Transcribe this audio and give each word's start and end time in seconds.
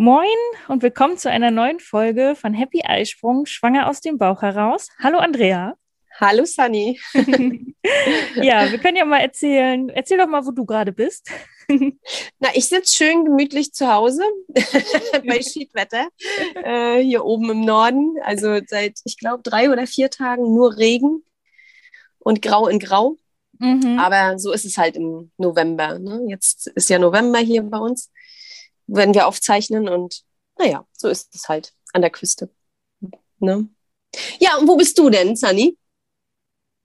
Moin 0.00 0.28
und 0.68 0.82
willkommen 0.84 1.18
zu 1.18 1.28
einer 1.28 1.50
neuen 1.50 1.80
Folge 1.80 2.36
von 2.36 2.54
Happy 2.54 2.82
Eisprung, 2.84 3.46
schwanger 3.46 3.88
aus 3.88 4.00
dem 4.00 4.18
Bauch 4.18 4.42
heraus. 4.42 4.88
Hallo 5.02 5.18
Andrea. 5.18 5.74
Hallo 6.20 6.44
Sunny. 6.44 7.00
ja, 8.36 8.70
wir 8.70 8.78
können 8.78 8.96
ja 8.96 9.04
mal 9.04 9.18
erzählen. 9.20 9.88
Erzähl 9.88 10.18
doch 10.18 10.28
mal, 10.28 10.46
wo 10.46 10.52
du 10.52 10.64
gerade 10.64 10.92
bist. 10.92 11.28
Na, 12.38 12.50
ich 12.54 12.68
sitze 12.68 12.94
schön 12.94 13.24
gemütlich 13.24 13.72
zu 13.72 13.92
Hause 13.92 14.22
bei 15.26 15.42
Schiedwetter 15.42 16.08
äh, 16.54 17.00
hier 17.00 17.24
oben 17.24 17.50
im 17.50 17.60
Norden. 17.62 18.14
Also 18.22 18.60
seit, 18.66 19.00
ich 19.04 19.18
glaube, 19.18 19.42
drei 19.42 19.70
oder 19.70 19.88
vier 19.88 20.10
Tagen 20.10 20.54
nur 20.54 20.76
Regen 20.76 21.24
und 22.20 22.42
grau 22.42 22.68
in 22.68 22.78
grau. 22.78 23.16
Mhm. 23.58 23.98
Aber 23.98 24.38
so 24.38 24.52
ist 24.52 24.64
es 24.64 24.78
halt 24.78 24.96
im 24.96 25.30
November. 25.36 25.98
Ne? 25.98 26.24
Jetzt 26.28 26.68
ist 26.68 26.90
ja 26.90 26.98
November 26.98 27.38
hier 27.38 27.62
bei 27.62 27.78
uns, 27.78 28.10
wenn 28.86 29.14
wir 29.14 29.26
aufzeichnen. 29.26 29.88
Und 29.88 30.22
naja, 30.58 30.86
so 30.92 31.08
ist 31.08 31.34
es 31.34 31.48
halt 31.48 31.74
an 31.92 32.02
der 32.02 32.10
Küste. 32.10 32.50
Ne? 33.38 33.68
Ja, 34.38 34.56
und 34.56 34.68
wo 34.68 34.76
bist 34.76 34.98
du 34.98 35.10
denn, 35.10 35.36
Sunny? 35.36 35.76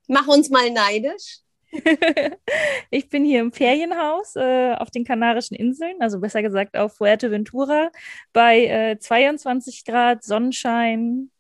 Mach 0.08 0.28
uns 0.28 0.50
mal 0.50 0.70
neidisch. 0.70 1.40
ich 2.92 3.10
bin 3.10 3.26
hier 3.26 3.40
im 3.40 3.52
Ferienhaus 3.52 4.36
äh, 4.36 4.74
auf 4.76 4.92
den 4.92 5.06
Kanarischen 5.06 5.56
Inseln, 5.56 5.96
also 6.02 6.20
besser 6.20 6.44
gesagt 6.44 6.78
auf 6.78 6.98
Fuerteventura, 6.98 7.92
bei 8.32 8.66
äh, 8.66 9.00
22 9.00 9.84
Grad 9.86 10.24
Sonnenschein, 10.24 11.32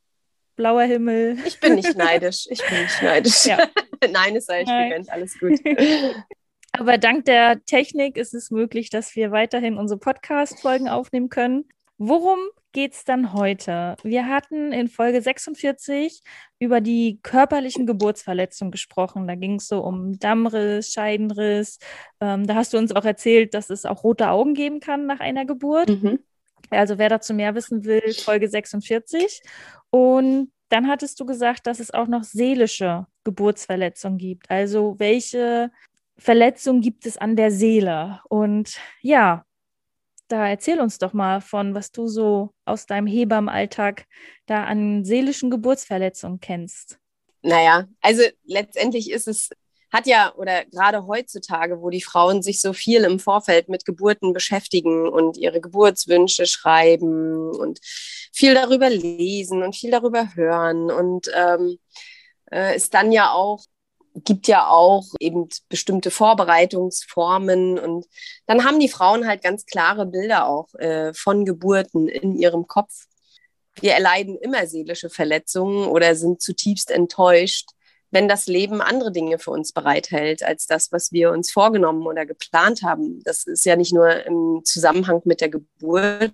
blauer 0.55 0.83
Himmel. 0.83 1.37
Ich 1.45 1.59
bin 1.59 1.75
nicht 1.75 1.97
neidisch. 1.97 2.47
Ich 2.49 2.61
bin 2.67 2.81
nicht 2.81 3.01
neidisch. 3.01 3.45
Ja. 3.45 3.67
Nein, 4.11 4.35
es 4.35 4.45
sei 4.45 4.63
Nein. 4.63 4.89
gegönnt. 4.89 5.09
Alles 5.09 5.39
gut. 5.39 5.59
Aber 6.71 6.97
dank 6.97 7.25
der 7.25 7.63
Technik 7.65 8.17
ist 8.17 8.33
es 8.33 8.49
möglich, 8.49 8.89
dass 8.89 9.15
wir 9.15 9.31
weiterhin 9.31 9.77
unsere 9.77 9.99
Podcast-Folgen 9.99 10.89
aufnehmen 10.89 11.29
können. 11.29 11.65
Worum 11.99 12.39
geht's 12.71 13.05
dann 13.05 13.33
heute? 13.33 13.95
Wir 14.03 14.27
hatten 14.27 14.71
in 14.71 14.87
Folge 14.87 15.21
46 15.21 16.23
über 16.57 16.81
die 16.81 17.19
körperlichen 17.21 17.85
Geburtsverletzungen 17.85 18.71
gesprochen. 18.71 19.27
Da 19.27 19.35
ging 19.35 19.55
es 19.55 19.67
so 19.67 19.83
um 19.83 20.17
Dammriss, 20.17 20.91
Scheidenriss. 20.91 21.77
Ähm, 22.19 22.47
da 22.47 22.55
hast 22.55 22.73
du 22.73 22.79
uns 22.79 22.95
auch 22.95 23.05
erzählt, 23.05 23.53
dass 23.53 23.69
es 23.69 23.85
auch 23.85 24.03
rote 24.03 24.29
Augen 24.29 24.55
geben 24.55 24.79
kann 24.79 25.05
nach 25.05 25.19
einer 25.19 25.45
Geburt. 25.45 25.89
Mhm. 25.89 26.19
Also 26.77 26.97
wer 26.97 27.09
dazu 27.09 27.33
mehr 27.33 27.55
wissen 27.55 27.85
will, 27.85 28.13
Folge 28.13 28.47
46. 28.47 29.41
Und 29.89 30.51
dann 30.69 30.87
hattest 30.87 31.19
du 31.19 31.25
gesagt, 31.25 31.67
dass 31.67 31.79
es 31.79 31.91
auch 31.91 32.07
noch 32.07 32.23
seelische 32.23 33.05
Geburtsverletzungen 33.23 34.17
gibt. 34.17 34.49
Also 34.49 34.95
welche 34.97 35.71
Verletzungen 36.17 36.81
gibt 36.81 37.05
es 37.05 37.17
an 37.17 37.35
der 37.35 37.51
Seele? 37.51 38.21
Und 38.27 38.77
ja, 39.01 39.45
da 40.27 40.47
erzähl 40.47 40.79
uns 40.79 40.97
doch 40.97 41.13
mal 41.13 41.41
von, 41.41 41.75
was 41.75 41.91
du 41.91 42.07
so 42.07 42.53
aus 42.65 42.85
deinem 42.85 43.07
Hebammenalltag 43.07 44.05
da 44.45 44.63
an 44.63 45.05
seelischen 45.05 45.51
Geburtsverletzungen 45.51 46.39
kennst. 46.39 46.97
Naja, 47.43 47.87
also 48.01 48.23
letztendlich 48.45 49.11
ist 49.11 49.27
es, 49.27 49.49
hat 49.93 50.07
ja, 50.07 50.33
oder 50.35 50.65
gerade 50.65 51.05
heutzutage, 51.05 51.79
wo 51.81 51.91
die 51.91 52.01
Frauen 52.01 52.41
sich 52.41 52.59
so 52.59 52.73
viel 52.73 53.03
im 53.03 53.19
Vorfeld 53.19 53.69
mit 53.69 53.85
Geburten 53.85 54.33
beschäftigen 54.33 55.07
und 55.07 55.37
ihre 55.37 55.61
Geburtswünsche 55.61 56.47
schreiben 56.47 57.51
und 57.51 57.79
viel 58.33 58.55
darüber 58.55 58.89
lesen 58.89 59.61
und 59.61 59.75
viel 59.75 59.91
darüber 59.91 60.33
hören 60.35 60.89
und 60.89 61.29
ähm, 61.35 61.77
äh, 62.51 62.73
es 62.73 62.89
dann 62.89 63.11
ja 63.11 63.31
auch 63.31 63.63
gibt 64.15 64.47
ja 64.47 64.67
auch 64.67 65.05
eben 65.19 65.49
bestimmte 65.69 66.11
Vorbereitungsformen 66.11 67.79
und 67.79 68.05
dann 68.45 68.63
haben 68.63 68.79
die 68.79 68.89
Frauen 68.89 69.27
halt 69.27 69.41
ganz 69.41 69.65
klare 69.65 70.05
Bilder 70.05 70.47
auch 70.47 70.73
äh, 70.75 71.13
von 71.15 71.45
Geburten 71.45 72.07
in 72.07 72.35
ihrem 72.35 72.67
Kopf. 72.67 73.05
Wir 73.81 73.93
erleiden 73.93 74.37
immer 74.37 74.67
seelische 74.67 75.09
Verletzungen 75.09 75.87
oder 75.87 76.15
sind 76.15 76.43
zutiefst 76.43 76.91
enttäuscht, 76.91 77.69
wenn 78.13 78.27
das 78.27 78.45
Leben 78.45 78.81
andere 78.81 79.11
Dinge 79.11 79.39
für 79.39 79.51
uns 79.51 79.71
bereithält 79.73 80.43
als 80.43 80.67
das, 80.67 80.91
was 80.91 81.11
wir 81.11 81.31
uns 81.31 81.51
vorgenommen 81.51 82.05
oder 82.05 82.25
geplant 82.25 82.83
haben. 82.83 83.21
Das 83.23 83.45
ist 83.45 83.65
ja 83.65 83.75
nicht 83.75 83.93
nur 83.93 84.25
im 84.25 84.61
Zusammenhang 84.63 85.21
mit 85.25 85.41
der 85.41 85.49
Geburt, 85.49 86.31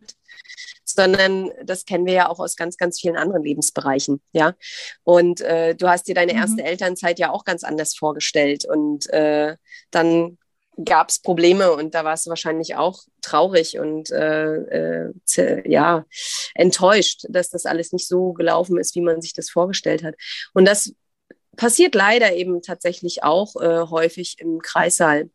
sondern 0.83 1.51
das 1.63 1.85
kennen 1.85 2.05
wir 2.05 2.13
ja 2.13 2.29
auch 2.29 2.39
aus 2.39 2.55
ganz, 2.55 2.77
ganz 2.77 2.99
vielen 2.99 3.15
anderen 3.15 3.43
Lebensbereichen, 3.43 4.21
ja. 4.33 4.55
Und 5.03 5.39
äh, 5.41 5.75
du 5.75 5.87
hast 5.87 6.07
dir 6.07 6.15
deine 6.15 6.33
Mhm. 6.33 6.39
erste 6.39 6.63
Elternzeit 6.63 7.19
ja 7.19 7.31
auch 7.31 7.45
ganz 7.45 7.63
anders 7.63 7.95
vorgestellt 7.95 8.65
und 8.65 9.09
äh, 9.11 9.55
dann 9.91 10.37
gab 10.85 11.09
es 11.09 11.19
Probleme 11.19 11.73
und 11.73 11.93
da 11.93 12.03
warst 12.05 12.25
du 12.25 12.29
wahrscheinlich 12.29 12.75
auch 12.75 12.99
traurig 13.21 13.79
und 13.79 14.11
äh, 14.11 15.07
äh, 15.07 15.69
ja 15.69 16.05
enttäuscht, 16.55 17.25
dass 17.29 17.49
das 17.49 17.65
alles 17.65 17.91
nicht 17.91 18.07
so 18.07 18.33
gelaufen 18.33 18.77
ist, 18.77 18.95
wie 18.95 19.01
man 19.01 19.21
sich 19.21 19.33
das 19.33 19.49
vorgestellt 19.49 20.03
hat. 20.03 20.15
Und 20.53 20.65
das 20.65 20.93
passiert 21.55 21.95
leider 21.95 22.33
eben 22.33 22.61
tatsächlich 22.61 23.23
auch 23.23 23.55
äh, 23.55 23.85
häufig 23.89 24.37
im 24.39 24.59
Kreissaal. 24.61 25.29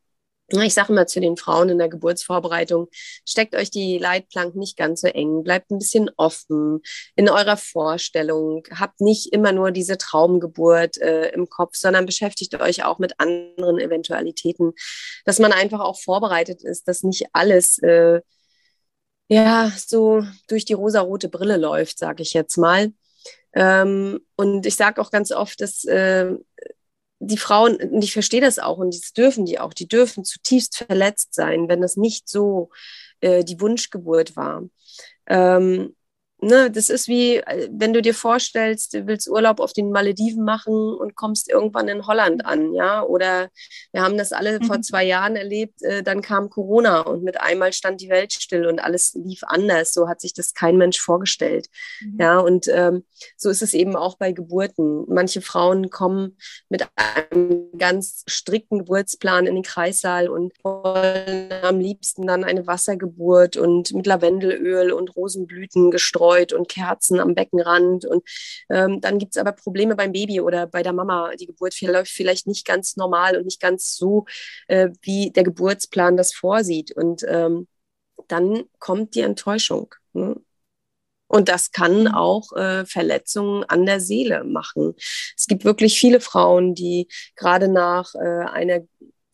Ich 0.48 0.74
sage 0.74 0.92
immer 0.92 1.06
zu 1.06 1.20
den 1.20 1.38
Frauen 1.38 1.70
in 1.70 1.78
der 1.78 1.88
Geburtsvorbereitung, 1.88 2.88
steckt 3.26 3.54
euch 3.54 3.70
die 3.70 3.96
Leitplanken 3.96 4.58
nicht 4.58 4.76
ganz 4.76 5.00
so 5.00 5.06
eng, 5.06 5.42
bleibt 5.42 5.70
ein 5.70 5.78
bisschen 5.78 6.10
offen 6.18 6.82
in 7.16 7.30
eurer 7.30 7.56
Vorstellung, 7.56 8.62
habt 8.70 9.00
nicht 9.00 9.32
immer 9.32 9.52
nur 9.52 9.70
diese 9.70 9.96
Traumgeburt 9.96 10.98
äh, 10.98 11.30
im 11.30 11.48
Kopf, 11.48 11.76
sondern 11.76 12.04
beschäftigt 12.04 12.60
euch 12.60 12.84
auch 12.84 12.98
mit 12.98 13.18
anderen 13.18 13.78
Eventualitäten, 13.78 14.74
dass 15.24 15.38
man 15.38 15.52
einfach 15.52 15.80
auch 15.80 15.98
vorbereitet 15.98 16.62
ist, 16.62 16.88
dass 16.88 17.02
nicht 17.04 17.28
alles 17.32 17.78
äh, 17.78 18.20
ja 19.28 19.72
so 19.74 20.24
durch 20.48 20.66
die 20.66 20.74
rosarote 20.74 21.30
Brille 21.30 21.56
läuft, 21.56 21.98
sage 21.98 22.22
ich 22.22 22.34
jetzt 22.34 22.58
mal. 22.58 22.92
Ähm, 23.54 24.20
und 24.36 24.66
ich 24.66 24.76
sage 24.76 25.00
auch 25.00 25.10
ganz 25.10 25.32
oft, 25.32 25.60
dass 25.60 25.84
äh, 25.84 26.32
die 27.20 27.38
Frauen, 27.38 27.76
und 27.76 28.02
ich 28.02 28.12
verstehe 28.12 28.40
das 28.40 28.58
auch, 28.58 28.78
und 28.78 28.94
das 28.94 29.12
dürfen 29.12 29.46
die 29.46 29.58
auch, 29.58 29.72
die 29.72 29.88
dürfen 29.88 30.24
zutiefst 30.24 30.76
verletzt 30.76 31.34
sein, 31.34 31.68
wenn 31.68 31.80
das 31.80 31.96
nicht 31.96 32.28
so 32.28 32.70
äh, 33.20 33.44
die 33.44 33.60
Wunschgeburt 33.60 34.36
war. 34.36 34.62
Ähm, 35.26 35.94
ne, 36.44 36.70
das 36.70 36.88
ist 36.88 37.08
wie, 37.08 37.36
äh, 37.36 37.68
wenn 37.72 37.92
du 37.92 38.02
dir 38.02 38.14
vorstellst, 38.14 38.94
du 38.94 39.06
willst 39.06 39.28
Urlaub 39.28 39.60
auf 39.60 39.72
den 39.72 39.90
Malediven 39.90 40.44
machen 40.44 40.74
und 40.74 41.14
kommst 41.16 41.50
irgendwann 41.50 41.88
in 41.88 42.06
Holland 42.06 42.44
an, 42.46 42.72
ja, 42.74 43.02
oder 43.02 43.48
wir 43.92 44.02
haben 44.02 44.16
das 44.18 44.32
alle 44.32 44.60
vor 44.62 44.76
Mhm. 44.78 44.82
zwei 44.82 45.04
Jahren 45.04 45.36
erlebt, 45.36 45.82
äh, 45.82 46.02
dann 46.02 46.22
kam 46.22 46.50
Corona 46.50 47.00
und 47.00 47.22
mit 47.22 47.40
einmal 47.40 47.72
stand 47.72 48.00
die 48.00 48.08
Welt 48.08 48.32
still 48.32 48.66
und 48.66 48.82
alles 48.82 49.14
lief 49.14 49.40
anders, 49.44 49.92
so 49.92 50.08
hat 50.08 50.20
sich 50.20 50.34
das 50.34 50.54
kein 50.54 50.76
Mensch 50.76 51.00
vorgestellt, 51.00 51.68
ja, 52.18 52.38
und 52.38 52.68
ähm, 52.68 53.04
so 53.36 53.50
ist 53.50 53.62
es 53.62 53.74
eben 53.74 53.96
auch 53.96 54.16
bei 54.18 54.32
Geburten. 54.32 55.04
Manche 55.08 55.40
Frauen 55.40 55.90
kommen 55.90 56.36
mit 56.68 56.86
einem 56.96 57.70
ganz 57.78 58.24
strikten 58.26 58.78
Geburtsplan 58.80 59.46
in 59.46 59.54
den 59.54 59.62
Kreissaal 59.64 60.28
und 60.28 60.52
wollen 60.62 61.52
am 61.62 61.80
liebsten 61.80 62.26
dann 62.26 62.44
eine 62.44 62.66
Wassergeburt 62.66 63.56
und 63.56 63.92
mit 63.94 64.06
Lavendelöl 64.06 64.92
und 64.92 65.14
Rosenblüten 65.16 65.90
gestreut 65.90 66.33
und 66.52 66.68
Kerzen 66.68 67.20
am 67.20 67.34
Beckenrand. 67.34 68.04
Und 68.04 68.22
ähm, 68.70 69.00
dann 69.00 69.18
gibt 69.18 69.36
es 69.36 69.40
aber 69.40 69.52
Probleme 69.52 69.96
beim 69.96 70.12
Baby 70.12 70.40
oder 70.40 70.66
bei 70.66 70.82
der 70.82 70.92
Mama. 70.92 71.32
Die 71.36 71.46
Geburt 71.46 71.74
verläuft 71.74 72.10
vielleicht 72.10 72.46
nicht 72.46 72.66
ganz 72.66 72.96
normal 72.96 73.36
und 73.36 73.44
nicht 73.44 73.60
ganz 73.60 73.96
so, 73.96 74.26
äh, 74.68 74.90
wie 75.02 75.30
der 75.30 75.44
Geburtsplan 75.44 76.16
das 76.16 76.34
vorsieht. 76.34 76.92
Und 76.92 77.24
ähm, 77.28 77.68
dann 78.28 78.64
kommt 78.78 79.14
die 79.14 79.20
Enttäuschung. 79.20 79.94
Ne? 80.12 80.36
Und 81.26 81.48
das 81.48 81.72
kann 81.72 82.06
auch 82.06 82.52
äh, 82.52 82.84
Verletzungen 82.86 83.64
an 83.64 83.86
der 83.86 84.00
Seele 84.00 84.44
machen. 84.44 84.94
Es 85.36 85.46
gibt 85.46 85.64
wirklich 85.64 85.98
viele 85.98 86.20
Frauen, 86.20 86.74
die 86.74 87.08
gerade 87.34 87.68
nach 87.68 88.14
äh, 88.14 88.44
einer, 88.46 88.82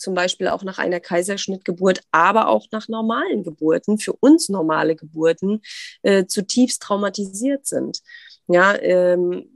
zum 0.00 0.14
Beispiel 0.14 0.49
auch 0.49 0.64
nach 0.64 0.79
einer 0.79 1.00
Kaiserschnittgeburt, 1.00 2.00
aber 2.11 2.49
auch 2.49 2.67
nach 2.73 2.88
normalen 2.88 3.44
Geburten, 3.44 3.99
für 3.99 4.14
uns 4.14 4.49
normale 4.49 4.97
Geburten, 4.97 5.61
äh, 6.02 6.26
zutiefst 6.26 6.82
traumatisiert 6.82 7.67
sind. 7.67 8.00
Ja, 8.47 8.76
ähm, 8.81 9.49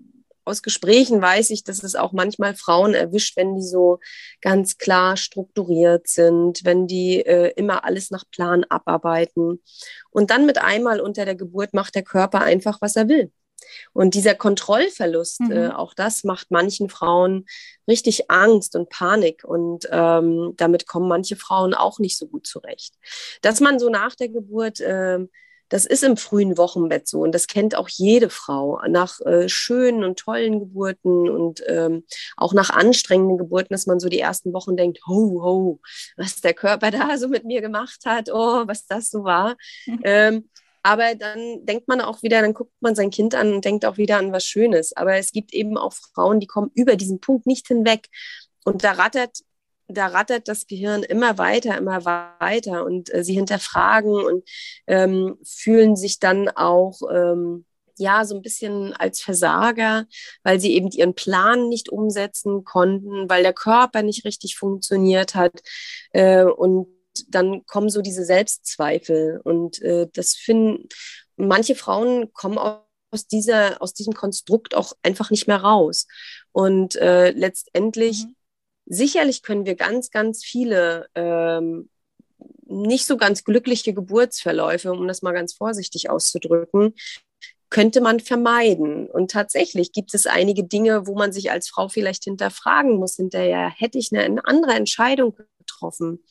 aus 0.45 0.63
Gesprächen 0.63 1.23
weiß 1.23 1.51
ich, 1.51 1.65
dass 1.65 1.83
es 1.83 1.97
auch 1.97 2.13
manchmal 2.13 2.55
Frauen 2.55 2.95
erwischt, 2.95 3.37
wenn 3.37 3.57
die 3.57 3.63
so 3.63 3.99
ganz 4.41 4.77
klar 4.77 5.17
strukturiert 5.17 6.07
sind, 6.07 6.65
wenn 6.65 6.87
die 6.87 7.25
äh, 7.25 7.53
immer 7.57 7.85
alles 7.85 8.11
nach 8.11 8.25
Plan 8.31 8.65
abarbeiten. 8.65 9.63
Und 10.11 10.31
dann 10.31 10.47
mit 10.47 10.59
einmal 10.59 11.01
unter 11.01 11.25
der 11.25 11.35
Geburt 11.35 11.73
macht 11.73 11.95
der 11.95 12.03
Körper 12.03 12.43
einfach, 12.43 12.81
was 12.81 12.97
er 12.97 13.09
will. 13.09 13.33
Und 13.93 14.15
dieser 14.15 14.35
Kontrollverlust, 14.35 15.41
mhm. 15.41 15.53
äh, 15.53 15.69
auch 15.71 15.95
das 15.95 16.25
macht 16.25 16.51
manchen 16.51 16.89
Frauen 16.89 17.47
richtig 17.89 18.31
Angst 18.31 18.77
und 18.77 18.91
Panik. 18.91 19.45
Und 19.45 19.89
ähm, 19.91 20.55
damit 20.57 20.87
kommen 20.87 21.09
manche 21.09 21.37
Frauen 21.37 21.75
auch 21.75 21.99
nicht 21.99 22.19
so 22.19 22.27
gut 22.27 22.47
zurecht. 22.47 22.95
Dass 23.43 23.61
man 23.61 23.79
so 23.79 23.89
nach 23.89 24.15
der 24.15 24.29
Geburt 24.29 24.81
äh, 24.81 25.21
das 25.69 25.87
ist 25.87 26.05
im 26.05 26.17
frühen 26.17 26.59
Wochenbett 26.59 27.09
so 27.09 27.21
und 27.21 27.33
das 27.33 27.47
kennt 27.47 27.75
auch 27.75 27.89
jede 27.89 28.31
Frau. 28.31 28.81
Nach 28.89 29.21
äh, 29.23 29.49
schönen 29.49 30.05
und 30.05 30.19
tollen 30.19 30.61
Geburten 30.61 31.29
und 31.29 31.65
ähm, 31.67 32.05
auch 32.37 32.53
nach 32.53 32.71
anstrengenden 32.71 33.39
Geburten, 33.39 33.75
dass 33.75 33.87
man 33.87 33.99
so 33.99 34.09
die 34.09 34.21
ersten 34.21 34.53
Wochen 34.53 34.77
denkt, 34.77 35.01
ho, 35.07 35.43
ho, 35.43 35.81
was 36.17 36.41
der 36.41 36.55
Körper 36.55 36.91
da 36.93 37.19
so 37.19 37.29
mit 37.29 37.45
mir 37.45 37.61
gemacht 37.61 38.01
hat, 38.05 38.31
oh, 38.33 38.67
was 38.67 38.87
das 38.87 39.11
so 39.11 39.25
war. 39.25 39.57
ähm, 40.05 40.49
aber 40.85 41.15
dann 41.15 41.65
denkt 41.65 41.89
man 41.89 42.03
auch 42.03 42.23
wieder, 42.23 42.43
dann 42.43 42.53
guckt 42.53 42.75
man 42.81 42.95
sein 42.95 43.11
Kind 43.11 43.35
an 43.35 43.55
und 43.55 43.65
denkt 43.65 43.87
auch 43.87 43.97
wieder 43.97 44.19
an 44.19 44.33
was 44.33 44.45
Schönes. 44.45 44.95
Aber 44.95 45.17
es 45.17 45.33
gibt 45.33 45.55
eben 45.55 45.79
auch 45.79 45.95
Frauen, 45.95 46.41
die 46.41 46.47
kommen 46.47 46.71
über 46.75 46.97
diesen 46.97 47.21
Punkt 47.21 47.47
nicht 47.47 47.67
hinweg. 47.69 48.09
Und 48.65 48.85
da 48.85 48.93
rattert 48.93 49.41
da 49.89 50.07
rattert 50.07 50.49
das 50.49 50.67
Gehirn 50.67 51.03
immer 51.03 51.37
weiter, 51.39 51.77
immer 51.77 52.05
weiter 52.05 52.85
und 52.85 53.13
äh, 53.13 53.23
sie 53.23 53.35
hinterfragen 53.35 54.13
und 54.13 54.45
ähm, 54.87 55.37
fühlen 55.45 55.97
sich 55.97 56.21
dann 56.21 56.49
auch 56.49 57.01
ähm, 57.13 57.67
ja 57.99 58.25
so 58.25 58.35
ein 58.37 58.43
bisschen 58.43 58.93
als 58.95 59.21
Versager, 59.21 60.07
weil 60.43 60.61
sie 60.61 60.75
eben 60.75 60.91
ihren 60.91 61.15
Plan 61.15 61.69
nicht 61.69 61.91
umsetzen 61.91 62.65
konnten, 62.65 63.29
weil 63.29 63.43
der 63.43 63.53
Körper 63.53 64.03
nicht 64.03 64.25
richtig 64.25 64.57
funktioniert 64.57 65.35
hat 65.35 65.63
äh, 66.13 66.45
und 66.45 66.89
dann 67.29 67.65
kommen 67.67 67.89
so 67.89 68.03
diese 68.03 68.25
Selbstzweifel 68.25 69.41
und 69.45 69.81
äh, 69.83 70.09
das 70.13 70.35
finden 70.35 70.89
manche 71.37 71.75
Frauen 71.75 72.33
kommen 72.33 72.59
aus 72.59 73.27
dieser 73.27 73.81
aus 73.83 73.95
diesem 73.95 74.15
Konstrukt 74.15 74.75
auch 74.75 74.93
einfach 75.03 75.31
nicht 75.31 75.47
mehr 75.47 75.59
raus 75.59 76.07
und 76.53 76.97
äh, 76.97 77.31
letztendlich 77.31 78.25
mhm 78.25 78.37
sicherlich 78.87 79.43
können 79.43 79.67
wir 79.67 79.77
ganz, 79.77 80.11
ganz 80.11 80.45
viele 80.45 81.09
ähm, 81.15 81.89
nicht 82.67 83.07
so 83.07 83.17
ganz 83.17 83.45
glückliche 83.45 83.95
Geburtsverläufe, 83.95 84.93
um 84.93 85.07
das 85.07 85.23
mal 85.23 85.33
ganz 85.33 85.55
vorsichtig 85.55 86.11
auszudrücken, 86.11 86.95
könnte 87.71 88.01
man 88.01 88.21
vermeiden. 88.21 89.09
Und 89.09 89.31
tatsächlich 89.31 89.93
gibt 89.93 90.15
es 90.15 90.27
einige 90.27 90.65
Dinge, 90.65 91.07
wo 91.07 91.15
man 91.15 91.33
sich 91.33 91.51
als 91.51 91.69
Frau 91.69 91.89
vielleicht 91.89 92.25
hinterfragen 92.25 92.97
muss, 92.97 93.17
hinterher 93.17 93.69
hätte 93.69 93.99
ich 93.99 94.13
eine, 94.13 94.23
eine 94.23 94.47
andere 94.47 94.73
Entscheidung 94.73 95.37
getroffen. 95.59 96.25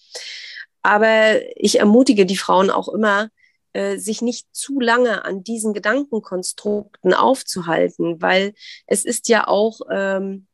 Aber 0.84 1.40
ich 1.56 1.80
ermutige 1.80 2.26
die 2.26 2.38
Frauen 2.38 2.70
auch 2.70 2.90
immer, 2.90 3.30
äh, 3.74 3.98
sich 3.98 4.22
nicht 4.22 4.48
zu 4.52 4.80
lange 4.80 5.26
an 5.26 5.44
diesen 5.44 5.74
Gedankenkonstrukten 5.74 7.14
aufzuhalten, 7.14 8.22
weil 8.22 8.54
es 8.86 9.04
ist 9.04 9.30
ja 9.30 9.48
auch 9.48 9.80
ähm, 9.92 10.46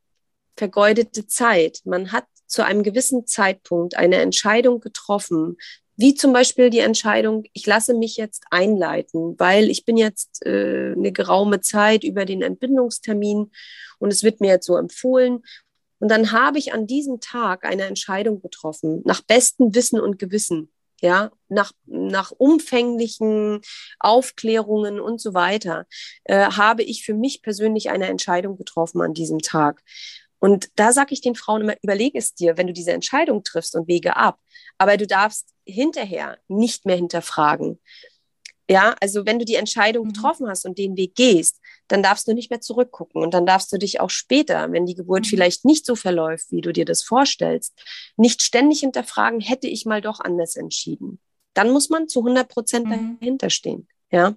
vergeudete 0.56 1.28
Zeit. 1.28 1.82
Man 1.84 2.12
hat 2.12 2.26
zu 2.48 2.64
einem 2.64 2.84
gewissen 2.84 3.28
Zeitpunkt 3.28 3.98
eine 3.98 4.18
Entscheidung 4.18 4.80
getroffen, 4.80 5.58
wie 5.98 6.16
zum 6.16 6.32
Beispiel 6.32 6.70
die 6.70 6.80
Entscheidung, 6.80 7.44
ich 7.52 7.66
lasse 7.66 7.94
mich 7.94 8.16
jetzt 8.16 8.46
einleiten, 8.52 9.36
weil 9.38 9.70
ich 9.70 9.84
bin 9.84 9.98
jetzt 9.98 10.46
äh, 10.46 10.94
eine 10.94 11.12
geraume 11.12 11.60
Zeit 11.60 12.06
über 12.06 12.24
den 12.24 12.42
Entbindungstermin 12.42 13.52
und 13.98 14.14
es 14.14 14.24
wird 14.24 14.40
mir 14.40 14.48
jetzt 14.48 14.66
so 14.66 14.78
empfohlen. 14.78 15.44
Und 16.00 16.10
dann 16.10 16.32
habe 16.32 16.58
ich 16.58 16.74
an 16.74 16.88
diesem 16.88 17.20
Tag 17.20 17.66
eine 17.66 17.84
Entscheidung 17.84 18.42
getroffen, 18.42 19.02
nach 19.06 19.22
bestem 19.22 19.76
Wissen 19.76 20.00
und 20.00 20.18
Gewissen, 20.18 20.72
ja, 21.02 21.32
nach, 21.48 21.72
nach 21.86 22.32
umfänglichen 22.32 23.62
Aufklärungen 24.00 25.00
und 25.00 25.22
so 25.22 25.34
weiter, 25.34 25.86
äh, 26.26 26.52
habe 26.52 26.84
ich 26.84 27.04
für 27.04 27.14
mich 27.14 27.42
persönlich 27.42 27.90
eine 27.90 28.08
Entscheidung 28.08 28.58
getroffen 28.58 29.02
an 29.02 29.14
diesem 29.14 29.40
Tag. 29.40 29.82
Und 30.40 30.70
da 30.76 30.94
sage 30.94 31.14
ich 31.14 31.22
den 31.22 31.36
Frauen 31.36 31.62
immer, 31.62 31.76
überlege 31.82 32.18
es 32.18 32.34
dir, 32.34 32.58
wenn 32.58 32.68
du 32.68 32.74
diese 32.74 32.94
Entscheidung 32.94 33.44
triffst 33.44 33.76
und 33.76 33.88
wege 33.88 34.16
ab. 34.16 34.40
Aber 34.78 34.96
du 34.96 35.06
darfst 35.06 35.54
hinterher 35.66 36.38
nicht 36.48 36.86
mehr 36.86 36.96
hinterfragen. 36.96 37.80
Ja, 38.70 38.96
also 39.02 39.26
wenn 39.26 39.40
du 39.40 39.46
die 39.46 39.56
Entscheidung 39.56 40.06
mhm. 40.06 40.14
getroffen 40.14 40.48
hast 40.48 40.66
und 40.66 40.78
den 40.78 40.96
Weg 40.96 41.16
gehst, 41.16 41.59
dann 41.90 42.04
darfst 42.04 42.28
du 42.28 42.34
nicht 42.34 42.50
mehr 42.50 42.62
zurückgucken 42.62 43.22
und 43.22 43.34
dann 43.34 43.46
darfst 43.46 43.74
du 43.74 43.78
dich 43.78 44.00
auch 44.00 44.10
später, 44.10 44.72
wenn 44.72 44.86
die 44.86 44.96
Geburt 44.96 45.26
mhm. 45.26 45.30
vielleicht 45.30 45.66
nicht 45.66 45.86
so 45.86 45.96
verläuft, 45.96 46.52
wie 46.52 46.62
du 46.62 46.72
dir 46.72 46.86
das 46.86 47.04
vorstellst, 47.04 47.74
nicht 48.16 48.42
ständig 48.42 48.80
hinterfragen, 48.80 49.42
hätte 49.42 49.68
ich 49.68 49.86
mal 49.86 50.02
doch 50.02 50.20
anders 50.20 50.56
entschieden. 50.56 51.20
Dann 51.54 51.72
muss 51.72 51.90
man 51.90 52.08
zu 52.08 52.20
100 52.20 52.48
Prozent 52.48 52.86
mhm. 52.86 53.18
dahinter 53.20 53.50
stehen. 53.50 53.88
Ja. 54.12 54.36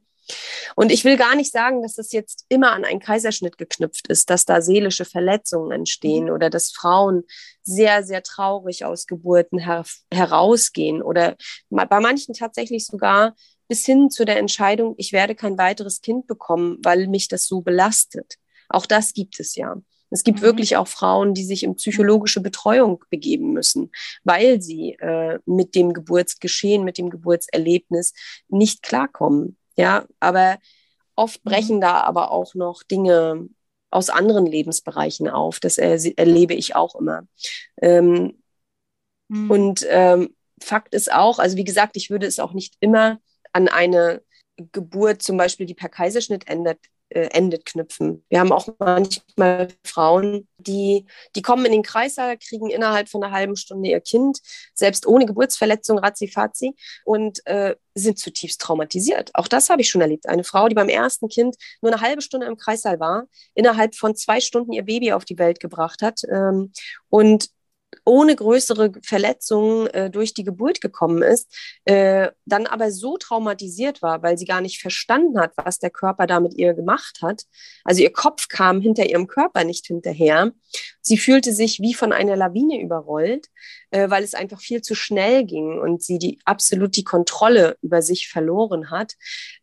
Und 0.76 0.92
ich 0.92 1.04
will 1.04 1.16
gar 1.16 1.34
nicht 1.34 1.52
sagen, 1.52 1.82
dass 1.82 1.94
das 1.94 2.12
jetzt 2.12 2.46
immer 2.48 2.72
an 2.72 2.84
einen 2.84 3.00
Kaiserschnitt 3.00 3.58
geknüpft 3.58 4.08
ist, 4.08 4.30
dass 4.30 4.44
da 4.44 4.62
seelische 4.62 5.04
Verletzungen 5.04 5.72
entstehen 5.72 6.26
mhm. 6.26 6.32
oder 6.32 6.48
dass 6.48 6.70
Frauen 6.70 7.24
sehr, 7.62 8.02
sehr 8.04 8.22
traurig 8.22 8.84
aus 8.84 9.06
Geburten 9.06 9.58
her 9.58 9.84
herausgehen 10.12 11.02
oder 11.02 11.36
bei 11.70 12.00
manchen 12.00 12.34
tatsächlich 12.34 12.86
sogar 12.86 13.34
bis 13.68 13.84
hin 13.84 14.10
zu 14.10 14.24
der 14.24 14.38
Entscheidung, 14.38 14.94
ich 14.98 15.12
werde 15.12 15.34
kein 15.34 15.58
weiteres 15.58 16.00
Kind 16.00 16.26
bekommen, 16.26 16.78
weil 16.82 17.06
mich 17.06 17.28
das 17.28 17.46
so 17.46 17.60
belastet. 17.60 18.36
Auch 18.68 18.86
das 18.86 19.12
gibt 19.12 19.38
es 19.40 19.54
ja. 19.54 19.76
Es 20.12 20.24
gibt 20.24 20.40
mhm. 20.40 20.42
wirklich 20.42 20.76
auch 20.76 20.88
Frauen, 20.88 21.32
die 21.34 21.44
sich 21.44 21.62
in 21.62 21.76
psychologische 21.76 22.40
Betreuung 22.40 23.02
begeben 23.08 23.52
müssen, 23.52 23.90
weil 24.24 24.60
sie 24.60 24.92
äh, 25.00 25.38
mit 25.46 25.74
dem 25.74 25.94
Geburtsgeschehen, 25.94 26.84
mit 26.84 26.98
dem 26.98 27.08
Geburtserlebnis 27.08 28.12
nicht 28.48 28.82
klarkommen. 28.82 29.56
Ja, 29.76 30.04
aber 30.20 30.58
oft 31.16 31.44
mhm. 31.44 31.50
brechen 31.50 31.80
da 31.80 32.02
aber 32.02 32.30
auch 32.30 32.54
noch 32.54 32.82
Dinge 32.82 33.48
aus 33.90 34.10
anderen 34.10 34.46
Lebensbereichen 34.46 35.28
auf. 35.28 35.60
Das 35.60 35.78
erlebe 35.78 36.54
ich 36.54 36.76
auch 36.76 36.94
immer. 36.94 37.26
Ähm, 37.80 38.38
mhm. 39.28 39.50
Und 39.50 39.86
ähm, 39.88 40.34
Fakt 40.62 40.94
ist 40.94 41.12
auch, 41.12 41.38
also 41.38 41.56
wie 41.56 41.64
gesagt, 41.64 41.96
ich 41.96 42.10
würde 42.10 42.26
es 42.26 42.38
auch 42.38 42.52
nicht 42.52 42.76
immer 42.80 43.18
an 43.52 43.68
eine 43.68 44.22
Geburt, 44.72 45.22
zum 45.22 45.36
Beispiel, 45.36 45.66
die 45.66 45.74
per 45.74 45.88
Kaiserschnitt 45.88 46.46
endet, 46.48 46.78
äh, 47.08 47.28
endet, 47.32 47.66
knüpfen. 47.66 48.24
Wir 48.28 48.40
haben 48.40 48.52
auch 48.52 48.68
manchmal 48.78 49.68
Frauen, 49.84 50.48
die, 50.58 51.06
die 51.36 51.42
kommen 51.42 51.64
in 51.66 51.72
den 51.72 51.82
Kreissaal, 51.82 52.38
kriegen 52.38 52.70
innerhalb 52.70 53.08
von 53.08 53.22
einer 53.22 53.32
halben 53.32 53.56
Stunde 53.56 53.90
ihr 53.90 54.00
Kind, 54.00 54.38
selbst 54.74 55.06
ohne 55.06 55.26
Geburtsverletzung, 55.26 55.98
ratzi 55.98 56.74
und 57.04 57.46
äh, 57.46 57.76
sind 57.94 58.18
zutiefst 58.18 58.60
traumatisiert. 58.60 59.30
Auch 59.34 59.48
das 59.48 59.68
habe 59.68 59.82
ich 59.82 59.90
schon 59.90 60.00
erlebt. 60.00 60.28
Eine 60.28 60.44
Frau, 60.44 60.68
die 60.68 60.74
beim 60.74 60.88
ersten 60.88 61.28
Kind 61.28 61.56
nur 61.82 61.92
eine 61.92 62.00
halbe 62.00 62.22
Stunde 62.22 62.46
im 62.46 62.56
Kreissaal 62.56 63.00
war, 63.00 63.26
innerhalb 63.54 63.94
von 63.94 64.16
zwei 64.16 64.40
Stunden 64.40 64.72
ihr 64.72 64.84
Baby 64.84 65.12
auf 65.12 65.24
die 65.24 65.38
Welt 65.38 65.60
gebracht 65.60 66.02
hat 66.02 66.22
ähm, 66.30 66.72
und 67.10 67.50
ohne 68.04 68.34
größere 68.34 68.92
Verletzungen 69.02 69.86
äh, 69.88 70.10
durch 70.10 70.34
die 70.34 70.44
Geburt 70.44 70.80
gekommen 70.80 71.22
ist, 71.22 71.54
äh, 71.84 72.30
dann 72.46 72.66
aber 72.66 72.90
so 72.90 73.16
traumatisiert 73.16 74.02
war, 74.02 74.22
weil 74.22 74.38
sie 74.38 74.44
gar 74.44 74.60
nicht 74.60 74.80
verstanden 74.80 75.38
hat, 75.38 75.52
was 75.56 75.78
der 75.78 75.90
Körper 75.90 76.26
da 76.26 76.40
mit 76.40 76.54
ihr 76.54 76.74
gemacht 76.74 77.18
hat. 77.22 77.42
Also 77.84 78.02
ihr 78.02 78.12
Kopf 78.12 78.48
kam 78.48 78.80
hinter 78.80 79.06
ihrem 79.06 79.26
Körper 79.26 79.64
nicht 79.64 79.86
hinterher. 79.86 80.52
Sie 81.00 81.18
fühlte 81.18 81.52
sich 81.52 81.80
wie 81.80 81.94
von 81.94 82.12
einer 82.12 82.36
Lawine 82.36 82.80
überrollt, 82.80 83.48
äh, 83.90 84.10
weil 84.10 84.24
es 84.24 84.34
einfach 84.34 84.60
viel 84.60 84.82
zu 84.82 84.94
schnell 84.94 85.44
ging 85.44 85.78
und 85.78 86.02
sie 86.02 86.18
die 86.18 86.38
absolut 86.44 86.96
die 86.96 87.04
Kontrolle 87.04 87.76
über 87.82 88.02
sich 88.02 88.28
verloren 88.28 88.90
hat. 88.90 89.14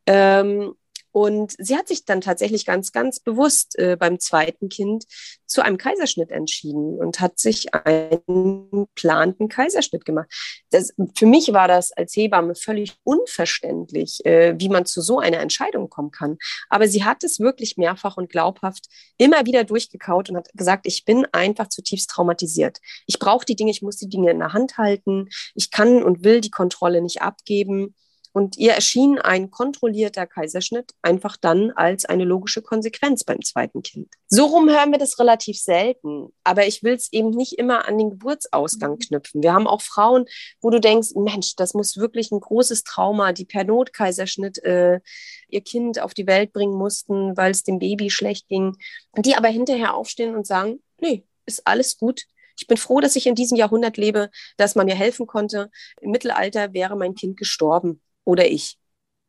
Ähm, 0.06 0.74
und 1.12 1.56
sie 1.58 1.76
hat 1.76 1.88
sich 1.88 2.06
dann 2.06 2.22
tatsächlich 2.22 2.66
ganz, 2.66 2.92
ganz 2.92 3.20
bewusst 3.20 3.78
äh, 3.80 3.98
beim 3.98 4.20
zweiten 4.20 4.70
Kind 4.70 5.06
zu 5.46 5.62
einem 5.64 5.78
Kaiserschnitt 5.78 6.32
entschieden 6.32 7.00
und 7.00 7.20
hat 7.20 7.40
sich 7.40 7.74
einen 7.74 8.70
geplanten 8.72 9.50
Kaiserschnitt 9.50 10.06
gemacht. 10.06 10.28
Das, 10.70 10.94
für 11.16 11.26
mich 11.26 11.52
war 11.54 11.68
das 11.68 11.92
als 11.92 12.16
Hebamme 12.16 12.54
völlig 12.56 12.96
unverständlich, 13.04 14.24
äh, 14.26 14.56
wie 14.60 14.70
man 14.70 14.86
zu 14.86 15.02
so 15.02 15.20
einer 15.20 15.40
Entscheidung 15.40 15.90
kommen 15.90 16.12
kann. 16.12 16.38
Aber 16.70 16.88
sie 16.88 17.04
hat 17.04 17.24
es 17.24 17.40
wirklich 17.40 17.78
mehrfach 17.78 18.18
und 18.18 18.30
glaubhaft 18.30 18.86
immer 19.18 19.46
wieder 19.46 19.64
durchgekaut 19.64 20.30
und 20.30 20.38
hat 20.38 20.50
gesagt, 20.54 20.86
ich 20.86 21.06
bin 21.06 21.26
einfach 21.32 21.68
zutiefst 21.70 22.10
traumatisiert. 22.10 22.80
Ich 23.08 23.18
brauche 23.18 23.46
die 23.46 23.56
Dinge, 23.56 23.72
ich 23.72 23.82
muss 23.82 23.98
die 23.98 24.10
Dinge 24.10 24.32
in 24.32 24.40
der 24.40 24.54
Hand 24.54 24.78
halten. 24.78 25.30
Ich 25.56 25.72
kann 25.72 26.04
und 26.04 26.24
will 26.24 26.42
die 26.42 26.52
Kontrolle 26.52 27.02
nicht 27.02 27.22
abgeben. 27.22 27.96
Und 28.32 28.58
ihr 28.58 28.74
erschien 28.74 29.18
ein 29.18 29.50
kontrollierter 29.50 30.28
Kaiserschnitt 30.28 30.94
einfach 31.02 31.36
dann 31.36 31.72
als 31.72 32.06
eine 32.06 32.26
logische 32.26 32.62
Konsequenz 32.62 33.24
beim 33.24 33.42
zweiten 33.42 33.82
Kind. 33.82 34.08
So 34.28 34.46
rum 34.46 34.70
hören 34.70 34.92
wir 34.92 35.00
das 35.00 35.18
relativ 35.18 35.60
selten. 35.60 36.32
Aber 36.44 36.68
ich 36.68 36.84
will 36.84 36.94
es 36.94 37.12
eben 37.12 37.32
nicht 37.32 37.58
immer 37.58 37.88
an 37.88 37.98
den 37.98 38.12
Geburtsausgang 38.12 38.94
mhm. 38.94 39.00
knüpfen. 39.00 39.44
Wir 39.44 39.54
haben 39.54 39.68
auch 39.68 39.82
Frauen, 39.82 40.26
wo 40.62 40.70
du 40.70 40.80
denkst, 40.80 41.10
Mensch, 41.16 41.56
das 41.56 41.74
muss 41.74 41.98
wirklich 41.98 42.32
ein 42.32 42.40
großes 42.40 42.84
Trauma, 42.84 43.34
die 43.34 43.46
per 43.46 43.64
Notkaiserschnitt 43.64 44.64
äh, 44.64 45.00
ihr 45.48 45.62
Kind 45.62 46.00
auf 46.00 46.14
die 46.14 46.28
Welt 46.28 46.54
bringen 46.54 46.76
mussten, 46.76 47.36
weil 47.36 47.52
es 47.52 47.64
dem 47.64 47.80
Baby 47.80 48.12
schlecht 48.12 48.48
ging. 48.48 48.78
Die 49.18 49.36
aber 49.36 49.48
hinterher 49.48 49.96
aufstehen 49.96 50.36
und 50.36 50.46
sagen, 50.46 50.84
nee, 51.02 51.26
ist 51.48 51.66
alles 51.66 51.98
gut. 51.98 52.26
Ich 52.60 52.68
bin 52.68 52.78
froh, 52.78 53.00
dass 53.00 53.16
ich 53.16 53.26
in 53.26 53.36
diesem 53.36 53.58
Jahrhundert 53.58 53.98
lebe, 53.98 54.30
dass 54.58 54.76
man 54.76 54.86
mir 54.86 54.96
helfen 54.96 55.26
konnte. 55.26 55.72
Im 56.02 56.12
Mittelalter 56.12 56.74
wäre 56.74 56.96
mein 56.96 57.16
Kind 57.16 57.38
gestorben 57.38 58.02
oder 58.30 58.50
ich. 58.50 58.78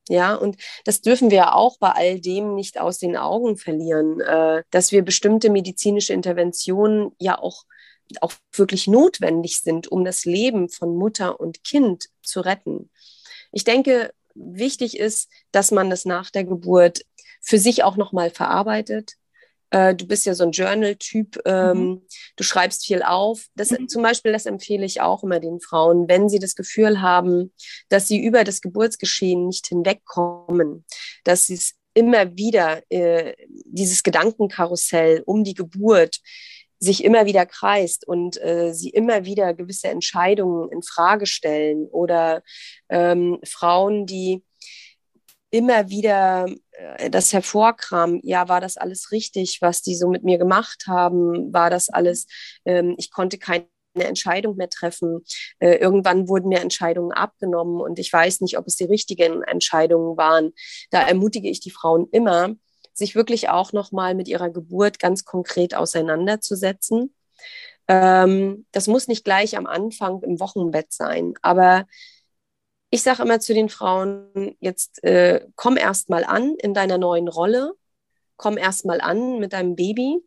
Ja, 0.09 0.35
und 0.35 0.57
das 0.85 1.03
dürfen 1.03 1.31
wir 1.31 1.55
auch 1.55 1.79
bei 1.79 1.91
all 1.93 2.21
dem 2.21 2.55
nicht 2.55 2.81
aus 2.81 2.99
den 2.99 3.17
Augen 3.17 3.57
verlieren, 3.57 4.21
äh, 4.21 4.63
dass 4.71 4.93
wir 4.93 5.03
bestimmte 5.03 5.51
medizinische 5.51 6.13
Interventionen 6.13 7.13
ja 7.19 7.39
auch, 7.39 7.65
auch 8.21 8.33
wirklich 8.53 8.89
notwendig 8.89 9.61
sind, 9.61 9.89
um 9.89 10.05
das 10.05 10.25
Leben 10.25 10.69
von 10.69 10.97
Mutter 10.97 11.39
und 11.39 11.63
Kind 11.63 12.07
zu 12.23 12.41
retten. 12.41 12.91
Ich 13.53 13.65
denke, 13.65 14.13
wichtig 14.35 14.99
ist, 14.99 15.31
dass 15.53 15.71
man 15.71 15.91
das 15.91 16.05
nach 16.05 16.31
der 16.31 16.45
Geburt 16.45 17.03
für 17.41 17.59
sich 17.59 17.85
auch 17.85 17.97
nochmal 17.97 18.31
verarbeitet, 18.31 19.15
äh, 19.71 19.95
du 19.95 20.07
bist 20.07 20.27
ja 20.27 20.35
so 20.35 20.45
ein 20.45 20.53
Journal-Typ, 20.53 21.41
ähm, 21.45 21.79
mhm. 21.79 22.03
du 22.37 22.45
schreibst 22.45 22.85
viel 22.85 23.03
auf. 23.03 23.47
Das, 23.55 23.71
mhm. 23.71 23.89
Zum 23.89 24.03
Beispiel, 24.03 24.33
das 24.33 24.47
empfehle 24.47 24.85
ich 24.85 25.01
auch 25.01 25.23
immer 25.23 25.41
den 25.41 25.61
Frauen, 25.61 26.09
wenn 26.09 26.29
sie 26.29 26.39
das 26.39 26.55
Gefühl 26.55 27.01
haben, 27.01 27.53
dass 27.89 28.09
sie 28.09 28.23
über 28.23 28.45
das 28.45 28.61
Geburtsgeschehen 28.61 29.47
nicht 29.47 29.69
hinwegkommen, 29.69 30.85
dass 31.25 31.47
sie 31.47 31.55
es 31.55 31.75
immer 31.95 32.37
wieder, 32.37 32.83
äh, 32.91 33.35
dieses 33.65 34.03
Gedankenkarussell 34.03 35.23
um 35.27 35.45
die 35.45 35.55
Geburt, 35.55 36.21
sich 36.83 37.05
immer 37.05 37.27
wieder 37.27 37.45
kreist 37.45 38.09
und 38.09 38.43
äh, 38.43 38.73
sie 38.73 38.89
immer 38.89 39.27
wieder 39.27 39.53
gewisse 39.53 39.89
Entscheidungen 39.89 40.71
in 40.73 40.83
Frage 40.83 41.27
stellen 41.27 41.87
oder 41.87 42.43
ähm, 42.89 43.39
Frauen, 43.45 44.07
die 44.07 44.43
immer 45.51 45.89
wieder 45.89 46.47
äh, 46.73 47.11
das 47.11 47.33
hervorkram, 47.33 48.21
ja, 48.23 48.49
war 48.49 48.61
das 48.61 48.77
alles 48.77 49.13
richtig, 49.13 49.59
was 49.61 49.83
die 49.83 49.97
so 49.97 50.09
mit 50.09 50.25
mir 50.25 50.39
gemacht 50.39 50.85
haben? 50.87 51.53
War 51.53 51.71
das 51.71 51.89
alles, 51.89 52.27
ähm, 52.65 52.95
ich 52.99 53.11
konnte 53.11 53.39
keine 53.39 53.67
Entscheidung 53.95 54.57
mehr 54.57 54.71
treffen. 54.71 55.25
Äh, 55.59 55.77
irgendwann 55.77 56.29
wurden 56.29 56.49
mir 56.49 56.61
Entscheidungen 56.61 57.13
abgenommen 57.13 57.81
und 57.81 57.99
ich 57.99 58.13
weiß 58.13 58.41
nicht, 58.41 58.59
ob 58.59 58.67
es 58.67 58.77
die 58.77 58.85
richtigen 58.85 59.43
Entscheidungen 59.43 60.17
waren. 60.17 60.53
Da 60.91 61.03
ermutige 61.03 61.49
ich 61.49 61.61
die 61.61 61.71
Frauen 61.71 62.09
immer, 62.13 62.55
sich 62.93 63.15
wirklich 63.15 63.49
auch 63.49 63.73
nochmal 63.73 64.15
mit 64.15 64.29
ihrer 64.29 64.51
Geburt 64.51 64.99
ganz 64.99 65.25
konkret 65.25 65.75
auseinanderzusetzen. 65.75 67.15
Ähm, 67.89 68.67
das 68.73 68.87
muss 68.87 69.09
nicht 69.09 69.25
gleich 69.25 69.57
am 69.57 69.67
Anfang 69.67 70.23
im 70.23 70.39
Wochenbett 70.39 70.93
sein, 70.93 71.35
aber 71.43 71.87
ich 72.91 73.03
sage 73.03 73.23
immer 73.23 73.41
zu 73.41 73.55
den 73.55 73.69
Frauen, 73.69 74.57
jetzt 74.61 75.03
äh, 75.05 75.47
komm 75.55 75.77
erst 75.77 76.11
mal 76.11 76.25
an 76.25 76.57
in 76.57 76.75
deiner 76.75 76.99
neuen 76.99 77.29
Rolle, 77.29 77.73
komm 78.37 78.59
erst 78.59 78.85
mal 78.85 79.01
an 79.01 79.39
mit 79.39 79.53
deinem 79.53 79.77
Baby. 79.77 80.19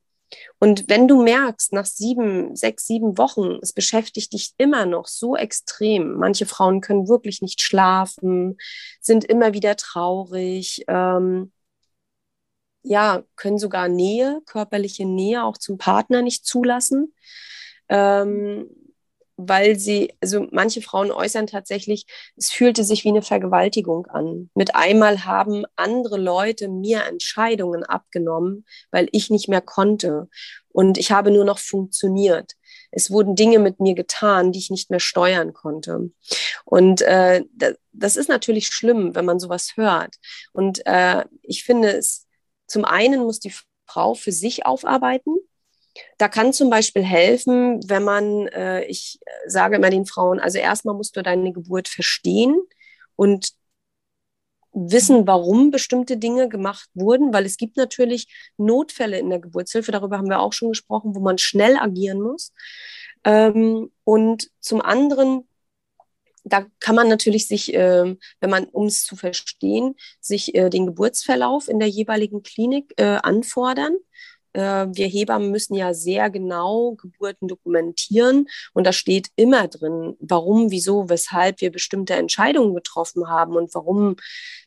Und 0.60 0.90
wenn 0.90 1.08
du 1.08 1.22
merkst, 1.22 1.74
nach 1.74 1.86
sieben, 1.86 2.56
sechs, 2.56 2.88
sieben 2.88 3.18
Wochen, 3.18 3.60
es 3.62 3.74
beschäftigt 3.74 4.34
dich 4.34 4.54
immer 4.58 4.86
noch 4.86 5.08
so 5.08 5.36
extrem, 5.36 6.16
manche 6.16 6.46
Frauen 6.46 6.82
können 6.82 7.08
wirklich 7.08 7.42
nicht 7.42 7.62
schlafen, 7.62 8.58
sind 9.00 9.26
immer 9.26 9.54
wieder 9.54 9.76
traurig, 9.76 10.86
ähm, 10.88 11.52
ja, 12.82 13.24
können 13.36 13.60
sogar 13.60 13.88
Nähe, 13.88 14.42
körperliche 14.46 15.06
Nähe 15.06 15.44
auch 15.44 15.58
zum 15.58 15.78
Partner 15.78 16.22
nicht 16.22 16.46
zulassen. 16.46 17.14
Ähm, 17.90 18.70
weil 19.48 19.78
sie, 19.78 20.14
also 20.22 20.48
manche 20.52 20.82
Frauen 20.82 21.12
äußern 21.12 21.48
tatsächlich, 21.48 22.06
es 22.36 22.52
fühlte 22.52 22.84
sich 22.84 23.04
wie 23.04 23.10
eine 23.10 23.22
Vergewaltigung 23.22 24.08
an. 24.08 24.50
Mit 24.56 24.76
einmal 24.76 25.26
haben 25.26 25.66
andere 25.76 26.18
Leute 26.18 26.68
mir 26.68 27.06
Entscheidungen 27.06 27.84
abgenommen, 27.84 28.66
weil 28.92 29.08
ich 29.12 29.30
nicht 29.30 29.50
mehr 29.50 29.62
konnte. 29.62 30.30
Und 30.70 30.98
ich 30.98 31.12
habe 31.12 31.32
nur 31.32 31.46
noch 31.46 31.60
funktioniert. 31.60 32.54
Es 32.92 33.12
wurden 33.12 33.36
Dinge 33.36 33.60
mit 33.60 33.80
mir 33.80 33.96
getan, 33.96 34.52
die 34.52 34.60
ich 34.60 34.70
nicht 34.70 34.90
mehr 34.90 35.00
steuern 35.00 35.54
konnte. 35.54 36.12
Und 36.66 37.02
äh, 37.02 37.44
das 37.92 38.16
ist 38.16 38.30
natürlich 38.30 38.68
schlimm, 38.68 39.16
wenn 39.16 39.26
man 39.26 39.40
sowas 39.40 39.74
hört. 39.76 40.16
Und 40.52 40.86
äh, 40.86 41.26
ich 41.42 41.64
finde 41.64 41.92
es, 41.92 42.28
zum 42.68 42.86
einen 42.86 43.22
muss 43.22 43.40
die 43.40 43.54
Frau 43.86 44.14
für 44.14 44.32
sich 44.32 44.66
aufarbeiten, 44.66 45.36
da 46.18 46.28
kann 46.28 46.54
zum 46.54 46.70
Beispiel 46.70 47.04
helfen, 47.04 47.80
wenn 47.88 48.04
man, 48.04 48.48
äh, 48.48 48.86
ich 48.86 49.20
sage 49.46 49.76
immer 49.76 49.90
den 49.90 50.06
Frauen, 50.06 50.40
also 50.40 50.58
erstmal 50.58 50.96
musst 50.96 51.16
du 51.16 51.22
deine 51.22 51.52
Geburt 51.52 51.88
verstehen 51.88 52.56
und 53.16 53.54
wissen, 54.74 55.28
warum 55.28 55.72
bestimmte 55.72 56.18
Dinge 56.18 56.50
gemacht 56.50 56.90
wurden, 56.94 57.32
weil 57.34 57.46
es 57.46 57.58
gibt 57.58 57.78
natürlich 57.78 58.28
Notfälle 58.58 59.20
in 59.20 59.30
der 59.30 59.40
Geburtshilfe, 59.40 59.92
darüber 59.92 60.18
haben 60.18 60.30
wir 60.30 60.40
auch 60.40 60.54
schon 60.54 60.70
gesprochen, 60.70 61.16
wo 61.16 61.20
man 61.20 61.38
schnell 61.38 61.78
agieren 61.78 62.22
muss. 62.22 62.52
Ähm, 63.24 63.92
und 64.04 64.50
zum 64.60 64.82
anderen, 64.82 65.48
da 66.44 66.66
kann 66.80 66.96
man 66.96 67.08
natürlich 67.08 67.48
sich, 67.48 67.74
äh, 67.74 68.16
wenn 68.40 68.50
man, 68.50 68.66
um 68.66 68.88
es 68.88 69.06
zu 69.06 69.16
verstehen, 69.16 69.96
sich 70.20 70.56
äh, 70.56 70.70
den 70.70 70.88
Geburtsverlauf 70.88 71.70
in 71.70 71.80
der 71.80 71.88
jeweiligen 71.88 72.42
Klinik 72.42 72.94
äh, 72.98 73.20
anfordern 73.22 73.96
wir 74.54 75.08
Hebammen 75.08 75.52
müssen 75.52 75.76
ja 75.76 75.94
sehr 75.94 76.30
genau 76.30 76.94
Geburten 76.96 77.48
dokumentieren 77.48 78.48
und 78.74 78.86
da 78.86 78.94
steht 78.94 79.30
immer 79.36 79.68
drin, 79.68 80.16
warum, 80.20 80.72
wieso, 80.72 81.10
weshalb 81.10 81.62
wir 81.62 81.72
bestimmte 81.72 82.14
Entscheidungen 82.14 82.76
getroffen 82.76 83.28
haben 83.28 83.56
und 83.56 83.74
warum, 83.74 84.16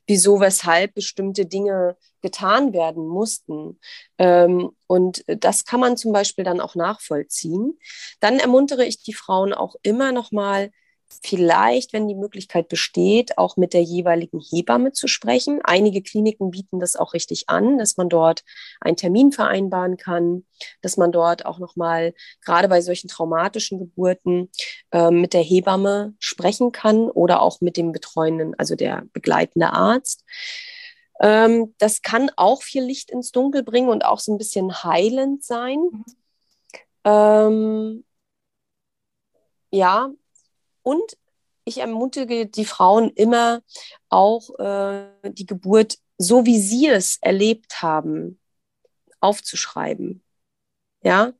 wieso, 0.06 0.40
weshalb 0.40 0.94
bestimmte 0.94 1.46
Dinge 1.46 1.96
getan 2.22 2.72
werden 2.72 3.06
mussten. 3.06 3.78
Ähm, 4.18 4.70
und 4.86 5.24
das 5.26 5.64
kann 5.64 5.80
man 5.80 5.96
zum 5.96 6.12
Beispiel 6.12 6.44
dann 6.44 6.60
auch 6.60 6.74
nachvollziehen. 6.74 7.78
Dann 8.20 8.38
ermuntere 8.38 8.84
ich 8.84 9.02
die 9.02 9.14
Frauen 9.14 9.52
auch 9.52 9.76
immer 9.82 10.12
noch 10.12 10.32
mal 10.32 10.70
vielleicht, 11.22 11.92
wenn 11.92 12.08
die 12.08 12.14
Möglichkeit 12.14 12.68
besteht, 12.68 13.38
auch 13.38 13.56
mit 13.56 13.72
der 13.74 13.82
jeweiligen 13.82 14.40
Hebamme 14.40 14.92
zu 14.92 15.08
sprechen. 15.08 15.60
Einige 15.62 16.02
Kliniken 16.02 16.50
bieten 16.50 16.80
das 16.80 16.96
auch 16.96 17.14
richtig 17.14 17.48
an, 17.48 17.78
dass 17.78 17.96
man 17.96 18.08
dort 18.08 18.42
einen 18.80 18.96
Termin 18.96 19.32
vereinbaren 19.32 19.96
kann, 19.96 20.44
dass 20.82 20.96
man 20.96 21.12
dort 21.12 21.46
auch 21.46 21.58
nochmal, 21.58 22.14
gerade 22.44 22.68
bei 22.68 22.80
solchen 22.80 23.08
traumatischen 23.08 23.78
Geburten, 23.78 24.50
äh, 24.90 25.10
mit 25.10 25.32
der 25.32 25.42
Hebamme 25.42 26.14
sprechen 26.18 26.72
kann 26.72 27.10
oder 27.10 27.42
auch 27.42 27.60
mit 27.60 27.76
dem 27.76 27.92
betreuenden, 27.92 28.54
also 28.58 28.74
der 28.74 29.04
begleitende 29.12 29.72
Arzt. 29.72 30.24
Ähm, 31.20 31.74
das 31.78 32.02
kann 32.02 32.30
auch 32.36 32.62
viel 32.62 32.84
Licht 32.84 33.10
ins 33.10 33.32
Dunkel 33.32 33.62
bringen 33.62 33.88
und 33.88 34.04
auch 34.04 34.18
so 34.18 34.34
ein 34.34 34.38
bisschen 34.38 34.82
heilend 34.84 35.44
sein. 35.44 35.78
Mhm. 35.78 36.04
Ähm, 37.04 38.04
ja, 39.70 40.10
und 40.86 41.16
ich 41.64 41.78
ermutige 41.78 42.46
die 42.46 42.64
Frauen 42.64 43.10
immer 43.10 43.60
auch 44.08 44.56
äh, 44.60 45.08
die 45.24 45.46
Geburt, 45.46 45.98
so 46.16 46.46
wie 46.46 46.60
sie 46.60 46.86
es 46.86 47.18
erlebt 47.20 47.82
haben, 47.82 48.38
aufzuschreiben. 49.18 50.22
Ja, 51.02 51.32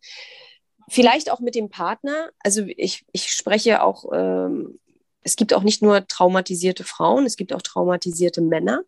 vielleicht 0.89 1.31
auch 1.31 1.39
mit 1.39 1.55
dem 1.55 1.71
Partner. 1.71 2.31
Also 2.41 2.63
ich, 2.67 3.05
ich 3.13 3.31
spreche 3.31 3.85
auch, 3.85 4.07
ähm, 4.13 4.81
es 5.23 5.37
gibt 5.37 5.55
auch 5.55 5.63
nicht 5.63 5.81
nur 5.81 6.09
traumatisierte 6.09 6.83
Frauen, 6.83 7.25
es 7.25 7.37
gibt 7.37 7.53
auch 7.53 7.63
traumatisierte 7.63 8.41
Männer 8.41 8.83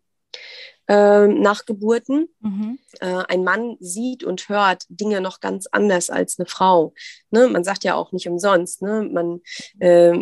äh, 0.89 1.27
nach 1.27 1.65
Geburten. 1.65 2.27
Mhm. 2.41 2.79
Äh, 2.99 3.23
ein 3.27 3.43
Mann 3.43 3.77
sieht 3.79 4.23
und 4.23 4.49
hört 4.49 4.85
Dinge 4.89 5.21
noch 5.21 5.39
ganz 5.39 5.67
anders 5.67 6.09
als 6.09 6.39
eine 6.39 6.47
Frau. 6.47 6.93
Ne? 7.29 7.47
Man 7.47 7.63
sagt 7.63 7.83
ja 7.83 7.93
auch 7.93 8.11
nicht 8.11 8.27
umsonst. 8.27 8.81
Ne? 8.81 9.07
Man, 9.11 9.41
äh, 9.79 10.17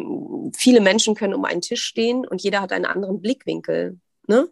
viele 0.55 0.81
Menschen 0.81 1.15
können 1.15 1.33
um 1.33 1.45
einen 1.45 1.61
Tisch 1.61 1.83
stehen 1.83 2.27
und 2.27 2.43
jeder 2.43 2.61
hat 2.61 2.73
einen 2.73 2.85
anderen 2.85 3.21
Blickwinkel, 3.21 3.97
ne? 4.27 4.49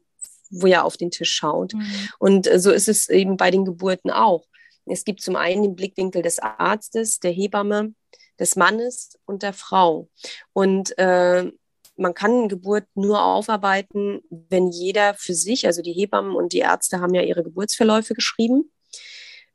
wo 0.50 0.68
er 0.68 0.86
auf 0.86 0.96
den 0.96 1.12
Tisch 1.12 1.34
schaut. 1.34 1.74
Mhm. 1.74 1.86
Und 2.18 2.48
äh, 2.48 2.60
so 2.60 2.72
ist 2.72 2.88
es 2.88 3.10
eben 3.10 3.36
bei 3.36 3.52
den 3.52 3.66
Geburten 3.66 4.10
auch. 4.10 4.46
Es 4.86 5.04
gibt 5.04 5.20
zum 5.20 5.36
einen 5.36 5.64
den 5.64 5.76
Blickwinkel 5.76 6.22
des 6.22 6.40
Arztes, 6.40 7.20
der 7.20 7.32
Hebamme, 7.32 7.94
des 8.40 8.56
Mannes 8.56 9.20
und 9.26 9.44
der 9.44 9.54
Frau. 9.54 10.08
Und 10.54 10.98
äh, 10.98 11.52
man 11.96 12.14
kann 12.14 12.50
Geburt 12.50 12.86
nur 12.96 13.24
aufarbeiten, 13.24 14.22
wenn 14.30 14.70
jeder 14.70 15.14
für 15.14 15.34
sich, 15.34 15.66
also 15.66 15.82
die 15.82 15.94
Hebammen 15.94 16.36
und 16.36 16.54
die 16.54 16.60
Ärzte 16.60 17.00
haben 17.00 17.14
ja 17.14 17.22
ihre 17.22 17.44
Geburtsverläufe 17.44 18.14
geschrieben. 18.14 18.72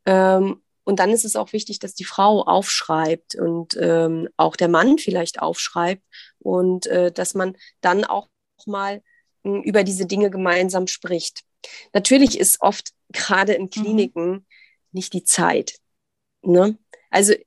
Ähm, 0.06 0.62
und 0.84 0.98
dann 0.98 1.10
ist 1.10 1.24
es 1.24 1.36
auch 1.36 1.52
wichtig, 1.52 1.78
dass 1.78 1.94
die 1.94 2.04
Frau 2.04 2.42
aufschreibt 2.42 3.34
und 3.34 3.76
ähm, 3.80 4.28
auch 4.36 4.56
der 4.56 4.68
Mann 4.68 4.98
vielleicht 4.98 5.40
aufschreibt 5.40 6.02
und 6.38 6.86
äh, 6.86 7.12
dass 7.12 7.34
man 7.34 7.56
dann 7.80 8.04
auch 8.04 8.28
mal 8.66 9.02
mh, 9.42 9.62
über 9.62 9.84
diese 9.84 10.06
Dinge 10.06 10.30
gemeinsam 10.30 10.86
spricht. 10.86 11.42
Natürlich 11.92 12.38
ist 12.38 12.60
oft 12.60 12.92
gerade 13.12 13.52
in 13.52 13.70
Kliniken 13.70 14.30
mhm. 14.30 14.46
nicht 14.92 15.12
die 15.12 15.24
Zeit. 15.24 15.76
Ne? 16.42 16.78
Also 17.10 17.34
mhm. 17.34 17.38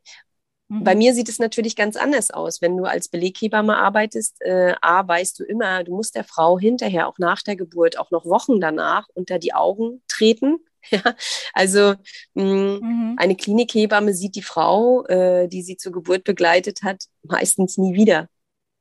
Bei 0.70 0.96
mir 0.96 1.14
sieht 1.14 1.30
es 1.30 1.40
natürlich 1.40 1.76
ganz 1.76 1.96
anders 1.96 2.32
aus. 2.32 2.62
Wenn 2.62 2.78
du 2.78 2.86
als 2.86 3.08
Beleghebamme 3.10 3.78
arbeitest, 3.78 4.42
äh, 4.42 4.74
A, 4.82 5.08
weißt 5.08 5.40
du 5.40 5.44
immer, 5.44 5.84
du 5.84 5.96
musst 5.96 6.16
der 6.16 6.24
Frau 6.24 6.58
hinterher, 6.58 7.08
auch 7.08 7.20
nach 7.20 7.42
der 7.42 7.56
Geburt, 7.56 8.00
auch 8.00 8.12
noch 8.12 8.26
Wochen 8.26 8.60
danach 8.60 9.08
unter 9.14 9.40
die 9.40 9.54
Augen 9.54 10.02
treten. 10.08 10.58
Ja, 10.92 11.16
also 11.54 11.94
mh, 12.34 12.80
mhm. 12.82 13.16
eine 13.18 13.38
Klinikhebamme 13.38 14.14
sieht 14.14 14.36
die 14.36 14.42
Frau, 14.42 15.06
äh, 15.06 15.48
die 15.48 15.62
sie 15.64 15.78
zur 15.78 15.94
Geburt 15.94 16.26
begleitet 16.26 16.84
hat, 16.84 17.06
meistens 17.24 17.78
nie 17.78 17.94
wieder. 17.94 18.28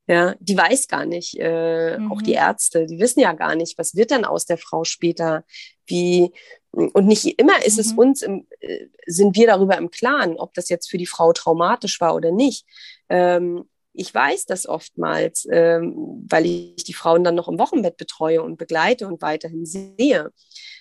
Ja, 0.09 0.35
die 0.41 0.57
weiß 0.57 0.89
gar 0.89 1.07
nicht, 1.07 1.39
äh, 1.39 1.99
mhm. 1.99 2.11
auch 2.11 2.21
die 2.21 2.33
Ärzte, 2.33 2.87
die 2.87 2.99
wissen 2.99 3.21
ja 3.21 3.35
gar 3.35 3.55
nicht, 3.55 3.79
was 3.79 3.95
wird 3.95 4.11
dann 4.11 4.25
aus 4.25 4.47
der 4.47 4.59
Frau 4.59 4.83
später, 4.83 5.45
wie, 5.87 6.33
und 6.73 7.07
nicht 7.07 7.39
immer 7.39 7.65
ist 7.65 7.75
mhm. 7.75 7.81
es 7.81 7.93
uns, 7.93 8.23
im, 8.23 8.47
äh, 8.61 8.87
sind 9.07 9.37
wir 9.37 9.47
darüber 9.47 9.77
im 9.77 9.91
Klaren, 9.91 10.37
ob 10.39 10.55
das 10.55 10.69
jetzt 10.69 10.91
für 10.91 10.99
die 10.99 11.07
Frau 11.07 11.33
traumatisch 11.33 12.01
war 12.01 12.15
oder 12.15 12.33
nicht. 12.33 12.67
Ähm, 13.09 13.65
ich 13.95 14.15
weiß 14.15 14.47
das 14.47 14.67
oftmals, 14.67 15.47
ähm, 15.51 16.25
weil 16.29 16.47
ich 16.47 16.85
die 16.85 16.95
Frauen 16.95 17.25
dann 17.25 17.35
noch 17.35 17.49
im 17.49 17.59
Wochenbett 17.59 17.99
betreue 17.99 18.43
und 18.43 18.57
begleite 18.57 19.07
und 19.07 19.21
weiterhin 19.21 19.67
sehe. 19.67 20.33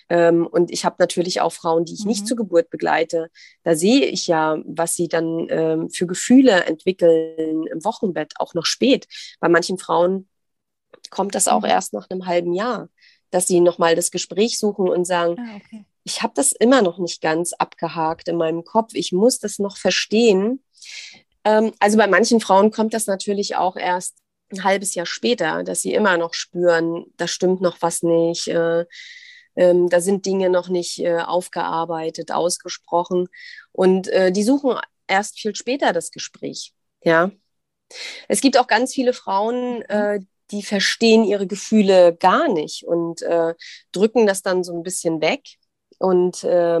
Ähm, 0.08 0.46
und 0.46 0.70
ich 0.70 0.86
habe 0.86 0.96
natürlich 0.98 1.42
auch 1.42 1.52
Frauen, 1.52 1.84
die 1.84 1.92
ich 1.92 2.04
mhm. 2.04 2.08
nicht 2.08 2.26
zur 2.26 2.38
Geburt 2.38 2.70
begleite. 2.70 3.28
Da 3.64 3.74
sehe 3.74 4.06
ich 4.06 4.26
ja, 4.26 4.58
was 4.64 4.94
sie 4.94 5.08
dann 5.08 5.46
ähm, 5.50 5.90
für 5.90 6.06
Gefühle 6.06 6.64
entwickeln 6.64 7.66
im 7.66 7.84
Wochenbett, 7.84 8.32
auch 8.36 8.54
noch 8.54 8.64
spät. 8.64 9.06
Bei 9.40 9.48
manchen 9.48 9.76
Frauen 9.76 10.28
kommt 11.10 11.34
das 11.34 11.48
auch 11.48 11.62
mhm. 11.62 11.68
erst 11.68 11.92
nach 11.92 12.08
einem 12.08 12.26
halben 12.26 12.54
Jahr 12.54 12.88
dass 13.32 13.46
sie 13.48 13.60
nochmal 13.60 13.96
das 13.96 14.12
Gespräch 14.12 14.58
suchen 14.58 14.88
und 14.88 15.04
sagen, 15.04 15.36
ah, 15.38 15.56
okay. 15.56 15.84
ich 16.04 16.22
habe 16.22 16.34
das 16.36 16.52
immer 16.52 16.82
noch 16.82 16.98
nicht 16.98 17.20
ganz 17.20 17.52
abgehakt 17.52 18.28
in 18.28 18.36
meinem 18.36 18.62
Kopf, 18.64 18.92
ich 18.94 19.10
muss 19.10 19.40
das 19.40 19.58
noch 19.58 19.76
verstehen. 19.76 20.62
Ähm, 21.44 21.72
also 21.80 21.98
bei 21.98 22.06
manchen 22.06 22.40
Frauen 22.40 22.70
kommt 22.70 22.94
das 22.94 23.06
natürlich 23.06 23.56
auch 23.56 23.76
erst 23.76 24.18
ein 24.52 24.64
halbes 24.64 24.94
Jahr 24.94 25.06
später, 25.06 25.64
dass 25.64 25.82
sie 25.82 25.94
immer 25.94 26.16
noch 26.18 26.34
spüren, 26.34 27.06
da 27.16 27.26
stimmt 27.26 27.60
noch 27.60 27.78
was 27.80 28.02
nicht, 28.02 28.48
äh, 28.48 28.84
ähm, 29.56 29.88
da 29.88 30.00
sind 30.00 30.26
Dinge 30.26 30.50
noch 30.50 30.68
nicht 30.68 30.98
äh, 30.98 31.20
aufgearbeitet, 31.20 32.32
ausgesprochen. 32.32 33.28
Und 33.72 34.08
äh, 34.08 34.30
die 34.30 34.42
suchen 34.42 34.78
erst 35.06 35.40
viel 35.40 35.54
später 35.54 35.92
das 35.92 36.10
Gespräch. 36.10 36.72
Ja. 37.02 37.30
Es 38.28 38.40
gibt 38.40 38.58
auch 38.58 38.66
ganz 38.66 38.94
viele 38.94 39.12
Frauen, 39.12 39.78
mhm. 39.78 39.84
äh, 39.88 40.20
die 40.52 40.62
verstehen 40.62 41.24
ihre 41.24 41.46
Gefühle 41.46 42.14
gar 42.14 42.48
nicht 42.48 42.84
und 42.84 43.22
äh, 43.22 43.54
drücken 43.90 44.26
das 44.26 44.42
dann 44.42 44.62
so 44.62 44.74
ein 44.74 44.82
bisschen 44.82 45.20
weg 45.20 45.42
und 45.98 46.44
äh, 46.44 46.80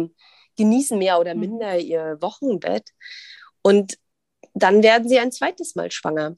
genießen 0.56 0.98
mehr 0.98 1.18
oder 1.18 1.34
mhm. 1.34 1.40
minder 1.40 1.78
ihr 1.78 2.18
Wochenbett. 2.20 2.90
Und 3.62 3.98
dann 4.54 4.82
werden 4.82 5.08
sie 5.08 5.18
ein 5.18 5.32
zweites 5.32 5.74
Mal 5.74 5.90
schwanger. 5.90 6.36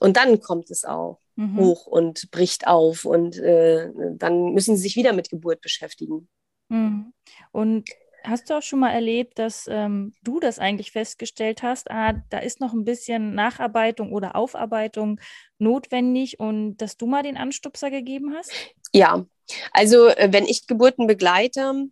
Und 0.00 0.16
dann 0.16 0.40
kommt 0.40 0.70
es 0.70 0.84
auch 0.84 1.20
mhm. 1.36 1.58
hoch 1.58 1.86
und 1.86 2.30
bricht 2.30 2.66
auf 2.66 3.04
und 3.04 3.38
äh, 3.38 3.90
dann 4.14 4.52
müssen 4.52 4.76
sie 4.76 4.82
sich 4.82 4.96
wieder 4.96 5.12
mit 5.12 5.30
Geburt 5.30 5.60
beschäftigen. 5.60 6.28
Mhm. 6.68 7.12
Und 7.50 7.88
Hast 8.28 8.50
du 8.50 8.58
auch 8.58 8.62
schon 8.62 8.80
mal 8.80 8.92
erlebt, 8.92 9.38
dass 9.38 9.66
ähm, 9.68 10.12
du 10.22 10.38
das 10.38 10.58
eigentlich 10.58 10.92
festgestellt 10.92 11.62
hast, 11.62 11.90
ah, 11.90 12.12
da 12.28 12.38
ist 12.38 12.60
noch 12.60 12.74
ein 12.74 12.84
bisschen 12.84 13.34
Nacharbeitung 13.34 14.12
oder 14.12 14.36
Aufarbeitung 14.36 15.18
notwendig 15.58 16.38
und 16.38 16.76
dass 16.76 16.98
du 16.98 17.06
mal 17.06 17.22
den 17.22 17.38
Anstupser 17.38 17.90
gegeben 17.90 18.34
hast? 18.36 18.52
Ja, 18.92 19.24
also 19.72 20.08
äh, 20.08 20.28
wenn 20.30 20.44
ich 20.44 20.66
Geburten 20.66 21.06
begleite 21.06 21.86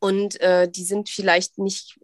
und 0.00 0.40
äh, 0.40 0.68
die 0.68 0.82
sind 0.82 1.08
vielleicht 1.08 1.58
nicht, 1.58 2.00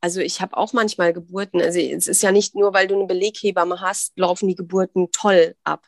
also 0.00 0.20
ich 0.20 0.40
habe 0.40 0.56
auch 0.56 0.72
manchmal 0.72 1.12
Geburten, 1.12 1.60
also 1.60 1.78
es 1.78 2.08
ist 2.08 2.22
ja 2.22 2.32
nicht 2.32 2.54
nur, 2.54 2.72
weil 2.72 2.86
du 2.86 2.94
eine 2.94 3.06
Beleghebamme 3.06 3.82
hast, 3.82 4.18
laufen 4.18 4.48
die 4.48 4.54
Geburten 4.54 5.10
toll 5.12 5.56
ab. 5.62 5.86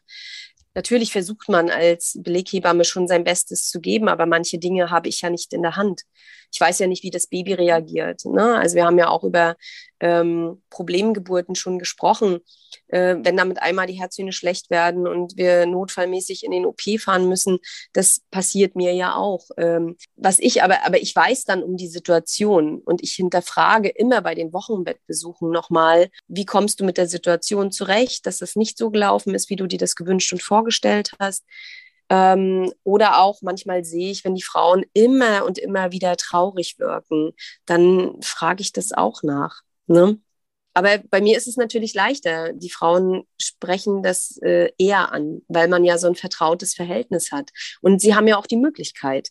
Natürlich 0.74 1.12
versucht 1.12 1.48
man 1.48 1.70
als 1.70 2.18
Beleghebamme 2.20 2.84
schon 2.84 3.08
sein 3.08 3.24
Bestes 3.24 3.68
zu 3.68 3.80
geben, 3.80 4.08
aber 4.08 4.26
manche 4.26 4.58
Dinge 4.58 4.90
habe 4.90 5.08
ich 5.08 5.22
ja 5.22 5.30
nicht 5.30 5.54
in 5.54 5.62
der 5.62 5.76
Hand 5.76 6.02
ich 6.52 6.60
weiß 6.60 6.78
ja 6.80 6.86
nicht, 6.86 7.02
wie 7.02 7.10
das 7.10 7.26
Baby 7.26 7.54
reagiert. 7.54 8.24
Ne? 8.24 8.56
Also 8.58 8.76
wir 8.76 8.84
haben 8.84 8.98
ja 8.98 9.08
auch 9.08 9.24
über 9.24 9.56
ähm, 10.00 10.62
Problemgeburten 10.68 11.54
schon 11.54 11.78
gesprochen. 11.78 12.40
Äh, 12.88 13.16
wenn 13.22 13.36
damit 13.36 13.62
einmal 13.62 13.86
die 13.86 13.98
Herzöhne 14.00 14.32
schlecht 14.32 14.68
werden 14.68 15.06
und 15.06 15.36
wir 15.36 15.64
notfallmäßig 15.64 16.44
in 16.44 16.50
den 16.50 16.66
OP 16.66 16.82
fahren 16.98 17.28
müssen, 17.28 17.58
das 17.92 18.20
passiert 18.30 18.76
mir 18.76 18.92
ja 18.92 19.14
auch. 19.14 19.46
Ähm, 19.56 19.96
was 20.16 20.38
ich 20.38 20.62
aber, 20.62 20.84
aber 20.84 21.00
ich 21.00 21.14
weiß 21.14 21.44
dann 21.44 21.62
um 21.62 21.76
die 21.76 21.88
Situation 21.88 22.80
und 22.80 23.02
ich 23.02 23.12
hinterfrage 23.12 23.88
immer 23.88 24.20
bei 24.20 24.34
den 24.34 24.52
Wochenbettbesuchen 24.52 25.50
nochmal, 25.50 26.10
wie 26.26 26.44
kommst 26.44 26.80
du 26.80 26.84
mit 26.84 26.98
der 26.98 27.08
Situation 27.08 27.70
zurecht, 27.70 28.26
dass 28.26 28.42
es 28.42 28.56
nicht 28.56 28.76
so 28.76 28.90
gelaufen 28.90 29.34
ist, 29.34 29.48
wie 29.48 29.56
du 29.56 29.66
dir 29.66 29.78
das 29.78 29.94
gewünscht 29.94 30.32
und 30.32 30.42
vorgestellt 30.42 31.12
hast. 31.18 31.44
Ähm, 32.12 32.70
oder 32.84 33.22
auch 33.22 33.40
manchmal 33.40 33.86
sehe 33.86 34.10
ich, 34.10 34.22
wenn 34.22 34.34
die 34.34 34.42
Frauen 34.42 34.84
immer 34.92 35.46
und 35.46 35.56
immer 35.56 35.92
wieder 35.92 36.18
traurig 36.18 36.78
wirken, 36.78 37.32
dann 37.64 38.20
frage 38.20 38.60
ich 38.60 38.72
das 38.74 38.92
auch 38.92 39.22
nach. 39.22 39.62
Ne? 39.86 40.20
Aber 40.74 40.98
bei 41.08 41.22
mir 41.22 41.38
ist 41.38 41.46
es 41.46 41.56
natürlich 41.56 41.94
leichter. 41.94 42.52
Die 42.52 42.68
Frauen 42.68 43.26
sprechen 43.40 44.02
das 44.02 44.36
äh, 44.42 44.72
eher 44.76 45.10
an, 45.10 45.40
weil 45.48 45.68
man 45.68 45.84
ja 45.84 45.96
so 45.96 46.06
ein 46.06 46.14
vertrautes 46.14 46.74
Verhältnis 46.74 47.32
hat. 47.32 47.50
Und 47.80 48.02
sie 48.02 48.14
haben 48.14 48.28
ja 48.28 48.36
auch 48.36 48.46
die 48.46 48.56
Möglichkeit, 48.58 49.30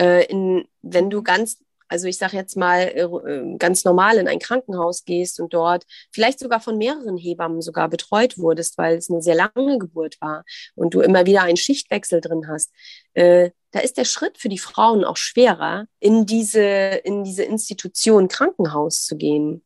äh, 0.00 0.26
in, 0.26 0.68
wenn 0.82 1.10
du 1.10 1.24
ganz 1.24 1.58
also 1.88 2.08
ich 2.08 2.18
sage 2.18 2.36
jetzt 2.36 2.56
mal 2.56 2.80
äh, 2.80 3.02
äh, 3.02 3.56
ganz 3.58 3.84
normal 3.84 4.18
in 4.18 4.28
ein 4.28 4.38
Krankenhaus 4.38 5.04
gehst 5.04 5.40
und 5.40 5.54
dort 5.54 5.84
vielleicht 6.12 6.38
sogar 6.38 6.60
von 6.60 6.78
mehreren 6.78 7.16
Hebammen 7.16 7.62
sogar 7.62 7.88
betreut 7.88 8.38
wurdest, 8.38 8.78
weil 8.78 8.96
es 8.96 9.10
eine 9.10 9.22
sehr 9.22 9.34
lange 9.34 9.78
Geburt 9.78 10.20
war 10.20 10.44
und 10.74 10.94
du 10.94 11.00
immer 11.00 11.26
wieder 11.26 11.42
einen 11.42 11.56
Schichtwechsel 11.56 12.20
drin 12.20 12.48
hast, 12.48 12.72
äh, 13.14 13.50
da 13.70 13.80
ist 13.80 13.98
der 13.98 14.04
Schritt 14.04 14.38
für 14.38 14.48
die 14.48 14.58
Frauen 14.58 15.04
auch 15.04 15.16
schwerer, 15.16 15.86
in 16.00 16.26
diese, 16.26 16.60
in 16.60 17.24
diese 17.24 17.42
Institution 17.42 18.28
Krankenhaus 18.28 19.04
zu 19.04 19.16
gehen. 19.16 19.64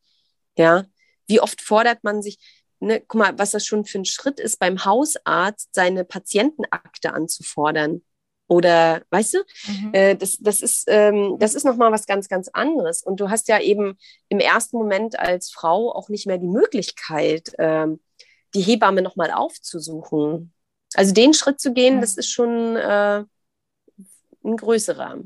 Ja, 0.57 0.85
wie 1.27 1.39
oft 1.39 1.61
fordert 1.61 2.03
man 2.03 2.21
sich, 2.21 2.37
ne, 2.79 2.99
guck 2.99 3.19
mal, 3.19 3.39
was 3.39 3.51
das 3.51 3.65
schon 3.65 3.85
für 3.85 3.99
ein 3.99 4.05
Schritt 4.05 4.39
ist, 4.39 4.59
beim 4.59 4.83
Hausarzt 4.83 5.69
seine 5.73 6.03
Patientenakte 6.03 7.13
anzufordern 7.13 8.01
oder 8.51 9.01
weißt 9.11 9.35
du, 9.35 9.37
mhm. 9.67 9.93
äh, 9.93 10.15
das, 10.17 10.37
das 10.41 10.59
ist, 10.59 10.83
ähm, 10.87 11.37
das 11.39 11.55
ist 11.55 11.63
nochmal 11.63 11.93
was 11.93 12.05
ganz, 12.05 12.27
ganz 12.27 12.49
anderes. 12.49 13.01
Und 13.01 13.21
du 13.21 13.29
hast 13.29 13.47
ja 13.47 13.61
eben 13.61 13.97
im 14.27 14.39
ersten 14.39 14.75
Moment 14.75 15.17
als 15.17 15.51
Frau 15.51 15.89
auch 15.95 16.09
nicht 16.09 16.27
mehr 16.27 16.37
die 16.37 16.49
Möglichkeit, 16.49 17.53
ähm, 17.59 18.01
die 18.53 18.59
Hebamme 18.59 19.03
nochmal 19.03 19.31
aufzusuchen. 19.31 20.51
Also 20.95 21.13
den 21.13 21.33
Schritt 21.33 21.61
zu 21.61 21.71
gehen, 21.71 21.95
mhm. 21.95 22.01
das 22.01 22.17
ist 22.17 22.29
schon 22.29 22.75
äh, 22.75 23.23
ein 24.43 24.57
größerer. 24.57 25.19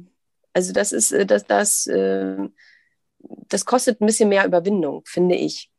Also 0.54 0.72
das 0.72 0.92
ist, 0.92 1.12
äh, 1.12 1.26
das, 1.26 1.46
das, 1.46 1.88
äh, 1.88 2.38
das 3.18 3.66
kostet 3.66 4.02
ein 4.02 4.06
bisschen 4.06 4.30
mehr 4.30 4.46
Überwindung, 4.46 5.02
finde 5.06 5.34
ich. 5.34 5.72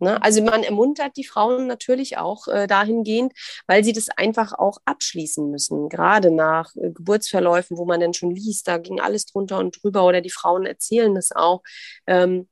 Ne? 0.00 0.22
Also 0.22 0.42
man 0.42 0.62
ermuntert 0.62 1.16
die 1.16 1.24
Frauen 1.24 1.66
natürlich 1.66 2.18
auch 2.18 2.46
äh, 2.46 2.66
dahingehend, 2.66 3.32
weil 3.66 3.82
sie 3.82 3.92
das 3.92 4.08
einfach 4.10 4.52
auch 4.52 4.78
abschließen 4.84 5.50
müssen. 5.50 5.88
Gerade 5.88 6.30
nach 6.30 6.74
äh, 6.76 6.90
Geburtsverläufen, 6.90 7.76
wo 7.76 7.84
man 7.84 8.00
dann 8.00 8.14
schon 8.14 8.30
liest, 8.30 8.68
da 8.68 8.78
ging 8.78 9.00
alles 9.00 9.26
drunter 9.26 9.58
und 9.58 9.82
drüber 9.82 10.04
oder 10.04 10.20
die 10.20 10.30
Frauen 10.30 10.66
erzählen 10.66 11.14
das 11.14 11.32
auch. 11.32 11.62
Ähm, 12.06 12.48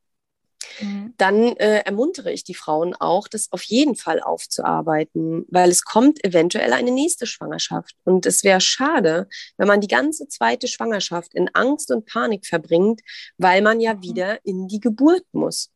mhm. 0.81 1.15
Dann 1.19 1.57
äh, 1.57 1.83
ermuntere 1.85 2.33
ich 2.33 2.43
die 2.43 2.55
Frauen 2.55 2.95
auch, 2.95 3.29
das 3.29 3.53
auf 3.53 3.63
jeden 3.63 3.95
Fall 3.95 4.21
aufzuarbeiten, 4.21 5.47
weil 5.49 5.71
es 5.71 5.85
kommt 5.85 6.25
eventuell 6.25 6.73
eine 6.73 6.91
nächste 6.91 7.27
Schwangerschaft. 7.27 7.95
Und 8.03 8.27
es 8.27 8.43
wäre 8.43 8.61
schade, 8.61 9.29
wenn 9.57 9.69
man 9.69 9.81
die 9.81 9.89
ganze 9.89 10.27
zweite 10.27 10.67
Schwangerschaft 10.67 11.33
in 11.33 11.49
Angst 11.55 11.93
und 11.93 12.07
Panik 12.07 12.45
verbringt, 12.45 13.03
weil 13.39 13.63
man 13.63 13.81
ja 13.81 13.95
mhm. 13.95 14.03
wieder 14.03 14.45
in 14.45 14.67
die 14.67 14.81
Geburt 14.81 15.25
muss 15.31 15.71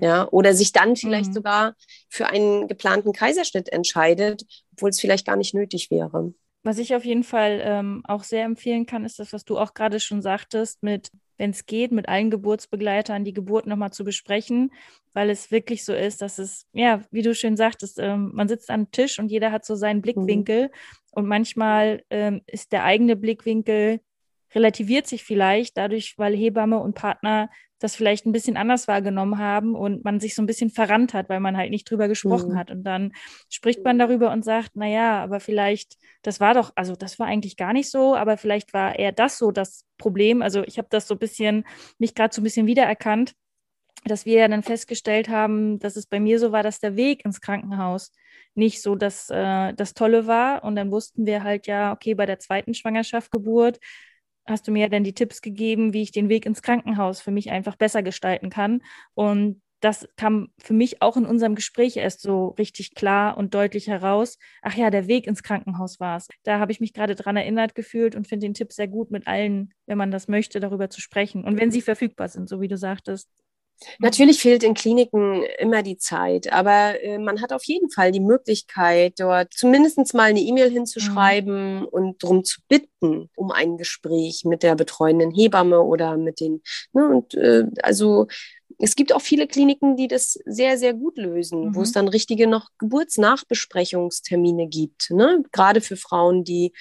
ja, 0.00 0.28
oder 0.30 0.54
sich 0.54 0.72
dann 0.72 0.96
vielleicht 0.96 1.30
mhm. 1.30 1.34
sogar 1.34 1.74
für 2.08 2.26
einen 2.26 2.68
geplanten 2.68 3.12
Kaiserschnitt 3.12 3.70
entscheidet, 3.70 4.44
obwohl 4.72 4.90
es 4.90 5.00
vielleicht 5.00 5.26
gar 5.26 5.36
nicht 5.36 5.54
nötig 5.54 5.90
wäre. 5.90 6.32
Was 6.62 6.78
ich 6.78 6.94
auf 6.94 7.04
jeden 7.04 7.24
Fall 7.24 7.60
ähm, 7.64 8.02
auch 8.04 8.22
sehr 8.22 8.44
empfehlen 8.44 8.84
kann, 8.84 9.04
ist 9.04 9.18
das, 9.18 9.32
was 9.32 9.44
du 9.44 9.58
auch 9.58 9.72
gerade 9.72 9.98
schon 9.98 10.20
sagtest, 10.20 10.82
mit, 10.82 11.10
wenn 11.38 11.50
es 11.50 11.64
geht, 11.64 11.90
mit 11.90 12.08
allen 12.08 12.30
Geburtsbegleitern 12.30 13.24
die 13.24 13.32
Geburt 13.32 13.66
nochmal 13.66 13.92
zu 13.92 14.04
besprechen, 14.04 14.70
weil 15.14 15.30
es 15.30 15.50
wirklich 15.50 15.84
so 15.84 15.94
ist, 15.94 16.20
dass 16.20 16.38
es, 16.38 16.66
ja, 16.72 17.02
wie 17.10 17.22
du 17.22 17.34
schön 17.34 17.56
sagtest, 17.56 17.98
ähm, 17.98 18.32
man 18.34 18.48
sitzt 18.48 18.68
am 18.70 18.90
Tisch 18.90 19.18
und 19.18 19.30
jeder 19.30 19.52
hat 19.52 19.64
so 19.64 19.74
seinen 19.74 20.02
Blickwinkel 20.02 20.64
mhm. 20.64 20.70
und 21.12 21.26
manchmal 21.26 22.02
ähm, 22.10 22.42
ist 22.46 22.72
der 22.72 22.84
eigene 22.84 23.16
Blickwinkel 23.16 24.00
relativiert 24.54 25.06
sich 25.06 25.24
vielleicht 25.24 25.76
dadurch, 25.76 26.14
weil 26.18 26.34
Hebamme 26.34 26.78
und 26.78 26.94
Partner 26.94 27.50
das 27.80 27.96
vielleicht 27.96 28.26
ein 28.26 28.32
bisschen 28.32 28.56
anders 28.58 28.88
wahrgenommen 28.88 29.38
haben 29.38 29.74
und 29.74 30.04
man 30.04 30.20
sich 30.20 30.34
so 30.34 30.42
ein 30.42 30.46
bisschen 30.46 30.70
verrannt 30.70 31.14
hat, 31.14 31.28
weil 31.30 31.40
man 31.40 31.56
halt 31.56 31.70
nicht 31.70 31.90
drüber 31.90 32.08
gesprochen 32.08 32.52
mhm. 32.52 32.58
hat. 32.58 32.70
Und 32.70 32.84
dann 32.84 33.12
spricht 33.48 33.82
man 33.82 33.98
darüber 33.98 34.30
und 34.30 34.44
sagt, 34.44 34.72
na 34.74 34.86
ja, 34.86 35.22
aber 35.22 35.40
vielleicht, 35.40 35.96
das 36.22 36.40
war 36.40 36.52
doch, 36.52 36.72
also 36.76 36.94
das 36.94 37.18
war 37.18 37.26
eigentlich 37.26 37.56
gar 37.56 37.72
nicht 37.72 37.90
so, 37.90 38.14
aber 38.14 38.36
vielleicht 38.36 38.74
war 38.74 38.98
eher 38.98 39.12
das 39.12 39.38
so 39.38 39.50
das 39.50 39.86
Problem. 39.96 40.42
Also 40.42 40.62
ich 40.64 40.76
habe 40.76 40.88
das 40.90 41.08
so 41.08 41.14
ein 41.14 41.18
bisschen, 41.18 41.64
mich 41.98 42.14
gerade 42.14 42.34
so 42.34 42.42
ein 42.42 42.44
bisschen 42.44 42.66
wiedererkannt, 42.66 43.32
dass 44.04 44.26
wir 44.26 44.40
ja 44.40 44.48
dann 44.48 44.62
festgestellt 44.62 45.30
haben, 45.30 45.78
dass 45.78 45.96
es 45.96 46.06
bei 46.06 46.20
mir 46.20 46.38
so 46.38 46.52
war, 46.52 46.62
dass 46.62 46.80
der 46.80 46.96
Weg 46.96 47.24
ins 47.24 47.40
Krankenhaus 47.40 48.12
nicht 48.54 48.82
so 48.82 48.94
das, 48.94 49.30
äh, 49.30 49.72
das 49.74 49.94
Tolle 49.94 50.26
war. 50.26 50.64
Und 50.64 50.76
dann 50.76 50.90
wussten 50.90 51.24
wir 51.24 51.42
halt 51.42 51.66
ja, 51.66 51.92
okay, 51.92 52.14
bei 52.14 52.26
der 52.26 52.38
zweiten 52.38 52.74
Schwangerschaft, 52.74 53.30
Geburt, 53.30 53.78
hast 54.50 54.66
du 54.68 54.72
mir 54.72 54.88
dann 54.88 55.04
die 55.04 55.14
Tipps 55.14 55.40
gegeben, 55.42 55.92
wie 55.92 56.02
ich 56.02 56.12
den 56.12 56.28
Weg 56.28 56.46
ins 56.46 56.62
Krankenhaus 56.62 57.20
für 57.20 57.30
mich 57.30 57.50
einfach 57.50 57.76
besser 57.76 58.02
gestalten 58.02 58.50
kann. 58.50 58.82
Und 59.14 59.62
das 59.80 60.06
kam 60.16 60.50
für 60.58 60.74
mich 60.74 61.00
auch 61.00 61.16
in 61.16 61.24
unserem 61.24 61.54
Gespräch 61.54 61.96
erst 61.96 62.20
so 62.20 62.48
richtig 62.48 62.94
klar 62.94 63.38
und 63.38 63.54
deutlich 63.54 63.88
heraus. 63.88 64.38
Ach 64.62 64.74
ja, 64.74 64.90
der 64.90 65.06
Weg 65.06 65.26
ins 65.26 65.42
Krankenhaus 65.42 65.98
war 66.00 66.18
es. 66.18 66.28
Da 66.42 66.58
habe 66.58 66.72
ich 66.72 66.80
mich 66.80 66.92
gerade 66.92 67.14
dran 67.14 67.36
erinnert 67.36 67.74
gefühlt 67.74 68.14
und 68.14 68.28
finde 68.28 68.46
den 68.46 68.54
Tipp 68.54 68.72
sehr 68.72 68.88
gut, 68.88 69.10
mit 69.10 69.26
allen, 69.26 69.72
wenn 69.86 69.98
man 69.98 70.10
das 70.10 70.28
möchte, 70.28 70.60
darüber 70.60 70.90
zu 70.90 71.00
sprechen. 71.00 71.44
Und 71.44 71.58
wenn 71.58 71.70
sie 71.70 71.80
verfügbar 71.80 72.28
sind, 72.28 72.48
so 72.48 72.60
wie 72.60 72.68
du 72.68 72.76
sagtest. 72.76 73.30
Natürlich 73.98 74.40
fehlt 74.40 74.62
in 74.62 74.74
Kliniken 74.74 75.42
immer 75.58 75.82
die 75.82 75.96
Zeit, 75.96 76.52
aber 76.52 77.02
äh, 77.02 77.18
man 77.18 77.40
hat 77.40 77.52
auf 77.52 77.64
jeden 77.64 77.90
Fall 77.90 78.12
die 78.12 78.20
Möglichkeit, 78.20 79.14
dort 79.18 79.54
zumindest 79.54 80.14
mal 80.14 80.30
eine 80.30 80.40
E-Mail 80.40 80.70
hinzuschreiben 80.70 81.80
mhm. 81.80 81.84
und 81.86 82.22
darum 82.22 82.44
zu 82.44 82.60
bitten, 82.68 83.30
um 83.36 83.50
ein 83.50 83.76
Gespräch 83.76 84.44
mit 84.44 84.62
der 84.62 84.74
betreuenden 84.74 85.30
Hebamme 85.30 85.80
oder 85.80 86.16
mit 86.16 86.40
den, 86.40 86.62
ne, 86.92 87.08
und 87.08 87.34
äh, 87.34 87.64
also 87.82 88.26
es 88.82 88.96
gibt 88.96 89.12
auch 89.12 89.20
viele 89.20 89.46
Kliniken, 89.46 89.96
die 89.96 90.08
das 90.08 90.38
sehr, 90.46 90.78
sehr 90.78 90.94
gut 90.94 91.18
lösen, 91.18 91.68
mhm. 91.68 91.74
wo 91.74 91.82
es 91.82 91.92
dann 91.92 92.08
richtige 92.08 92.46
noch 92.46 92.70
Geburtsnachbesprechungstermine 92.78 94.68
gibt. 94.68 95.10
Ne? 95.10 95.44
Gerade 95.52 95.82
für 95.82 95.96
Frauen, 95.96 96.44
die, 96.44 96.72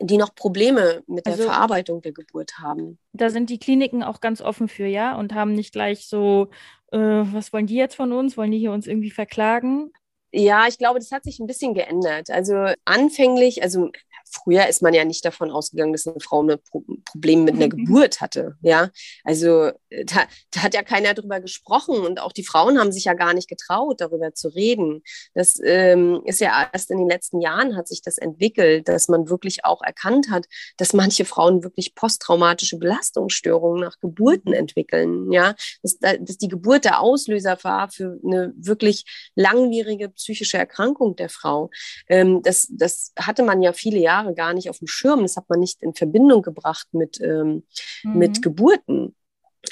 die 0.00 0.16
noch 0.16 0.34
Probleme 0.34 1.02
mit 1.08 1.26
also, 1.26 1.38
der 1.38 1.46
Verarbeitung 1.46 2.02
der 2.02 2.12
Geburt 2.12 2.58
haben. 2.58 2.98
Da 3.12 3.30
sind 3.30 3.50
die 3.50 3.58
Kliniken 3.58 4.04
auch 4.04 4.20
ganz 4.20 4.40
offen 4.40 4.68
für, 4.68 4.86
ja, 4.86 5.16
und 5.16 5.34
haben 5.34 5.54
nicht 5.54 5.72
gleich 5.72 6.06
so, 6.06 6.50
äh, 6.92 6.98
was 6.98 7.52
wollen 7.52 7.66
die 7.66 7.74
jetzt 7.74 7.96
von 7.96 8.12
uns? 8.12 8.36
Wollen 8.36 8.52
die 8.52 8.58
hier 8.58 8.72
uns 8.72 8.86
irgendwie 8.86 9.10
verklagen? 9.10 9.90
Ja, 10.32 10.68
ich 10.68 10.78
glaube, 10.78 11.00
das 11.00 11.10
hat 11.10 11.24
sich 11.24 11.40
ein 11.40 11.48
bisschen 11.48 11.74
geändert. 11.74 12.30
Also 12.30 12.72
anfänglich, 12.84 13.64
also 13.64 13.90
früher 14.30 14.66
ist 14.68 14.82
man 14.82 14.94
ja 14.94 15.04
nicht 15.04 15.24
davon 15.24 15.50
ausgegangen, 15.50 15.92
dass 15.92 16.06
eine 16.06 16.20
Frau 16.20 16.42
ein 16.42 16.58
Pro 16.70 16.84
Problem 17.04 17.44
mit 17.44 17.54
einer 17.54 17.66
mhm. 17.66 17.70
Geburt 17.84 18.20
hatte. 18.20 18.56
Ja, 18.62 18.90
also 19.24 19.70
äh, 19.90 20.04
da, 20.04 20.26
da, 20.52 20.62
hat 20.62 20.74
ja 20.74 20.82
keiner 20.82 21.14
drüber 21.14 21.40
gesprochen 21.40 21.96
und 22.00 22.20
auch 22.20 22.32
die 22.32 22.44
Frauen 22.44 22.78
haben 22.78 22.92
sich 22.92 23.04
ja 23.04 23.14
gar 23.14 23.34
nicht 23.34 23.48
getraut, 23.48 24.00
darüber 24.00 24.32
zu 24.34 24.48
reden. 24.48 25.02
Das 25.34 25.58
ähm, 25.64 26.22
ist 26.24 26.40
ja 26.40 26.68
erst 26.72 26.90
in 26.90 26.98
den 26.98 27.08
letzten 27.08 27.40
Jahren 27.40 27.76
hat 27.76 27.88
sich 27.88 28.02
das 28.02 28.18
entwickelt, 28.18 28.88
dass 28.88 29.08
man 29.08 29.28
wirklich 29.28 29.64
auch 29.64 29.82
erkannt 29.82 30.30
hat, 30.30 30.46
dass 30.76 30.92
manche 30.92 31.24
Frauen 31.24 31.62
wirklich 31.62 31.94
posttraumatische 31.94 32.78
Belastungsstörungen 32.78 33.80
nach 33.80 33.98
Geburten 34.00 34.52
entwickeln. 34.52 35.32
Ja, 35.32 35.54
dass, 35.82 35.98
dass 35.98 36.38
die 36.38 36.48
Geburt 36.48 36.84
der 36.84 37.00
Auslöser 37.00 37.58
war 37.62 37.90
für 37.90 38.18
eine 38.24 38.52
wirklich 38.56 39.04
langwierige 39.34 40.10
psychische 40.10 40.58
Erkrankung 40.58 41.16
der 41.16 41.28
Frau. 41.28 41.70
Ähm, 42.08 42.42
das, 42.42 42.68
das 42.70 43.12
hatte 43.18 43.42
man 43.42 43.62
ja 43.62 43.72
viele 43.72 43.98
Jahre 43.98 44.19
Jahre 44.20 44.34
gar 44.34 44.54
nicht 44.54 44.70
auf 44.70 44.78
dem 44.78 44.88
Schirm. 44.88 45.22
Das 45.22 45.36
hat 45.36 45.48
man 45.48 45.60
nicht 45.60 45.82
in 45.82 45.94
Verbindung 45.94 46.42
gebracht 46.42 46.88
mit, 46.92 47.20
ähm, 47.20 47.64
mhm. 48.02 48.18
mit 48.18 48.42
Geburten. 48.42 49.14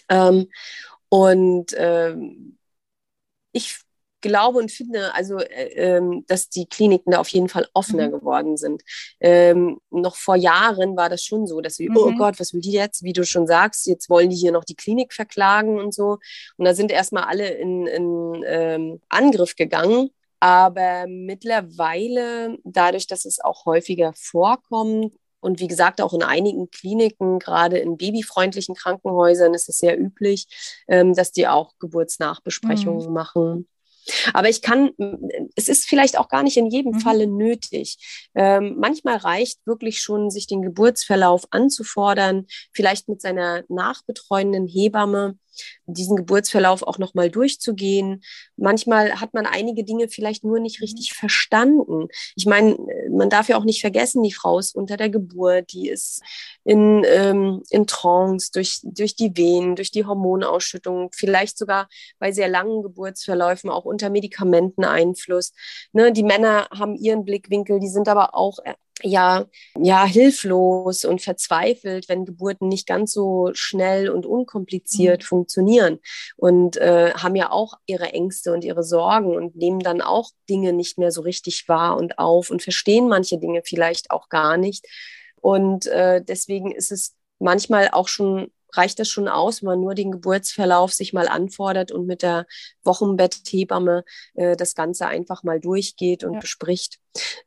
Ähm, 0.08 0.48
und 1.08 1.74
ähm, 1.76 2.58
ich 3.52 3.78
glaube 4.20 4.58
und 4.58 4.70
finde, 4.70 5.14
also, 5.14 5.38
äh, 5.38 5.68
ähm, 5.74 6.24
dass 6.26 6.48
die 6.48 6.66
Kliniken 6.66 7.12
da 7.12 7.20
auf 7.20 7.28
jeden 7.28 7.48
Fall 7.48 7.68
offener 7.72 8.08
mhm. 8.08 8.12
geworden 8.12 8.56
sind. 8.56 8.82
Ähm, 9.20 9.78
noch 9.90 10.16
vor 10.16 10.36
Jahren 10.36 10.96
war 10.96 11.08
das 11.08 11.24
schon 11.24 11.46
so, 11.46 11.60
dass 11.60 11.78
wir, 11.78 11.90
oh 11.90 12.10
mhm. 12.10 12.14
oh 12.14 12.18
Gott, 12.18 12.40
was 12.40 12.52
will 12.52 12.60
die 12.60 12.72
jetzt? 12.72 13.04
Wie 13.04 13.12
du 13.12 13.24
schon 13.24 13.46
sagst, 13.46 13.86
jetzt 13.86 14.10
wollen 14.10 14.30
die 14.30 14.36
hier 14.36 14.52
noch 14.52 14.64
die 14.64 14.74
Klinik 14.74 15.12
verklagen 15.12 15.78
und 15.78 15.94
so. 15.94 16.18
Und 16.56 16.64
da 16.64 16.74
sind 16.74 16.90
erstmal 16.90 17.24
alle 17.24 17.48
in, 17.48 17.86
in 17.86 18.44
ähm, 18.46 19.00
Angriff 19.08 19.54
gegangen. 19.54 20.10
Aber 20.40 21.06
mittlerweile, 21.08 22.58
dadurch, 22.64 23.06
dass 23.06 23.24
es 23.24 23.40
auch 23.40 23.66
häufiger 23.66 24.12
vorkommt, 24.14 25.14
und 25.40 25.60
wie 25.60 25.68
gesagt, 25.68 26.00
auch 26.00 26.12
in 26.12 26.22
einigen 26.22 26.70
Kliniken, 26.70 27.38
gerade 27.38 27.78
in 27.78 27.96
babyfreundlichen 27.96 28.74
Krankenhäusern, 28.74 29.54
ist 29.54 29.68
es 29.68 29.78
sehr 29.78 29.98
üblich, 29.98 30.48
ähm, 30.88 31.14
dass 31.14 31.32
die 31.32 31.46
auch 31.46 31.74
Geburtsnachbesprechungen 31.78 33.06
mhm. 33.06 33.12
machen. 33.12 33.68
Aber 34.32 34.48
ich 34.48 34.62
kann, 34.62 34.90
es 35.54 35.68
ist 35.68 35.86
vielleicht 35.86 36.18
auch 36.18 36.28
gar 36.28 36.42
nicht 36.42 36.56
in 36.56 36.66
jedem 36.66 36.92
mhm. 36.92 37.00
Falle 37.00 37.26
nötig. 37.26 38.30
Ähm, 38.34 38.76
manchmal 38.78 39.16
reicht 39.16 39.60
wirklich 39.66 40.00
schon, 40.00 40.30
sich 40.30 40.46
den 40.46 40.62
Geburtsverlauf 40.62 41.46
anzufordern, 41.50 42.46
vielleicht 42.72 43.08
mit 43.08 43.20
seiner 43.20 43.64
nachbetreuenden 43.68 44.66
Hebamme 44.66 45.38
diesen 45.86 46.16
Geburtsverlauf 46.16 46.82
auch 46.82 46.98
nochmal 46.98 47.30
durchzugehen. 47.30 48.22
Manchmal 48.56 49.20
hat 49.20 49.34
man 49.34 49.46
einige 49.46 49.84
Dinge 49.84 50.08
vielleicht 50.08 50.44
nur 50.44 50.60
nicht 50.60 50.80
richtig 50.80 51.12
verstanden. 51.14 52.08
Ich 52.36 52.46
meine, 52.46 52.76
man 53.10 53.30
darf 53.30 53.48
ja 53.48 53.56
auch 53.56 53.64
nicht 53.64 53.80
vergessen, 53.80 54.22
die 54.22 54.32
Frau 54.32 54.58
ist 54.58 54.74
unter 54.74 54.96
der 54.96 55.10
Geburt, 55.10 55.72
die 55.72 55.88
ist 55.88 56.22
in, 56.64 57.04
ähm, 57.06 57.62
in 57.70 57.86
Trance 57.86 58.50
durch, 58.52 58.80
durch 58.82 59.16
die 59.16 59.36
Venen, 59.36 59.76
durch 59.76 59.90
die 59.90 60.04
Hormonausschüttung, 60.04 61.10
vielleicht 61.14 61.58
sogar 61.58 61.88
bei 62.18 62.32
sehr 62.32 62.48
langen 62.48 62.82
Geburtsverläufen 62.82 63.70
auch 63.70 63.84
unter 63.84 64.10
Medikamenteneinfluss. 64.10 65.52
Ne, 65.92 66.12
die 66.12 66.22
Männer 66.22 66.68
haben 66.70 66.94
ihren 66.94 67.24
Blickwinkel, 67.24 67.80
die 67.80 67.88
sind 67.88 68.08
aber 68.08 68.34
auch 68.34 68.58
ja, 69.02 69.46
ja, 69.76 70.04
hilflos 70.04 71.04
und 71.04 71.22
verzweifelt, 71.22 72.08
wenn 72.08 72.24
Geburten 72.24 72.68
nicht 72.68 72.86
ganz 72.86 73.12
so 73.12 73.50
schnell 73.52 74.10
und 74.10 74.26
unkompliziert 74.26 75.22
mhm. 75.22 75.26
funktionieren 75.26 75.98
und 76.36 76.76
äh, 76.76 77.12
haben 77.14 77.36
ja 77.36 77.50
auch 77.50 77.74
ihre 77.86 78.12
Ängste 78.12 78.52
und 78.52 78.64
ihre 78.64 78.82
Sorgen 78.82 79.36
und 79.36 79.56
nehmen 79.56 79.80
dann 79.80 80.00
auch 80.00 80.30
Dinge 80.48 80.72
nicht 80.72 80.98
mehr 80.98 81.12
so 81.12 81.20
richtig 81.22 81.68
wahr 81.68 81.96
und 81.96 82.18
auf 82.18 82.50
und 82.50 82.62
verstehen 82.62 83.08
manche 83.08 83.38
Dinge 83.38 83.62
vielleicht 83.64 84.10
auch 84.10 84.28
gar 84.28 84.56
nicht. 84.56 84.86
Und 85.40 85.86
äh, 85.86 86.22
deswegen 86.22 86.72
ist 86.72 86.90
es 86.90 87.14
manchmal 87.38 87.90
auch 87.92 88.08
schon 88.08 88.50
reicht 88.72 88.98
das 88.98 89.08
schon 89.08 89.28
aus, 89.28 89.62
wenn 89.62 89.68
man 89.68 89.80
nur 89.80 89.94
den 89.94 90.10
Geburtsverlauf 90.10 90.92
sich 90.92 91.12
mal 91.12 91.28
anfordert 91.28 91.92
und 91.92 92.06
mit 92.06 92.22
der 92.22 92.46
Wochenbetthebamme 92.84 94.04
äh, 94.34 94.56
das 94.56 94.74
Ganze 94.74 95.06
einfach 95.06 95.42
mal 95.42 95.60
durchgeht 95.60 96.24
und 96.24 96.34
ja. 96.34 96.40
bespricht. 96.40 96.98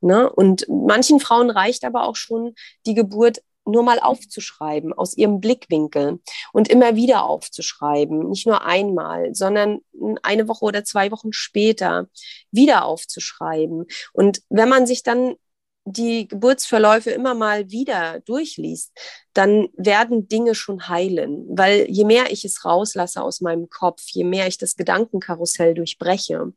Ne? 0.01 0.29
Und 0.29 0.65
manchen 0.67 1.19
Frauen 1.19 1.49
reicht 1.49 1.83
aber 1.83 2.07
auch 2.07 2.15
schon 2.15 2.55
die 2.85 2.93
Geburt 2.93 3.41
nur 3.65 3.83
mal 3.83 3.99
aufzuschreiben 3.99 4.91
aus 4.93 5.15
ihrem 5.15 5.39
Blickwinkel 5.39 6.19
und 6.51 6.67
immer 6.67 6.95
wieder 6.95 7.25
aufzuschreiben, 7.25 8.29
nicht 8.29 8.47
nur 8.47 8.65
einmal, 8.65 9.35
sondern 9.35 9.81
eine 10.23 10.47
Woche 10.47 10.65
oder 10.65 10.83
zwei 10.83 11.11
Wochen 11.11 11.31
später 11.31 12.07
wieder 12.49 12.85
aufzuschreiben. 12.85 13.85
Und 14.13 14.41
wenn 14.49 14.69
man 14.69 14.87
sich 14.87 15.03
dann 15.03 15.35
die 15.85 16.27
Geburtsverläufe 16.27 17.09
immer 17.11 17.33
mal 17.33 17.71
wieder 17.71 18.19
durchliest, 18.21 18.91
dann 19.33 19.69
werden 19.75 20.27
Dinge 20.27 20.53
schon 20.53 20.87
heilen. 20.87 21.45
Weil 21.49 21.89
je 21.89 22.05
mehr 22.05 22.31
ich 22.31 22.45
es 22.45 22.63
rauslasse 22.65 23.21
aus 23.21 23.41
meinem 23.41 23.69
Kopf, 23.69 24.03
je 24.07 24.23
mehr 24.23 24.47
ich 24.47 24.57
das 24.57 24.75
Gedankenkarussell 24.75 25.73
durchbreche, 25.73 26.53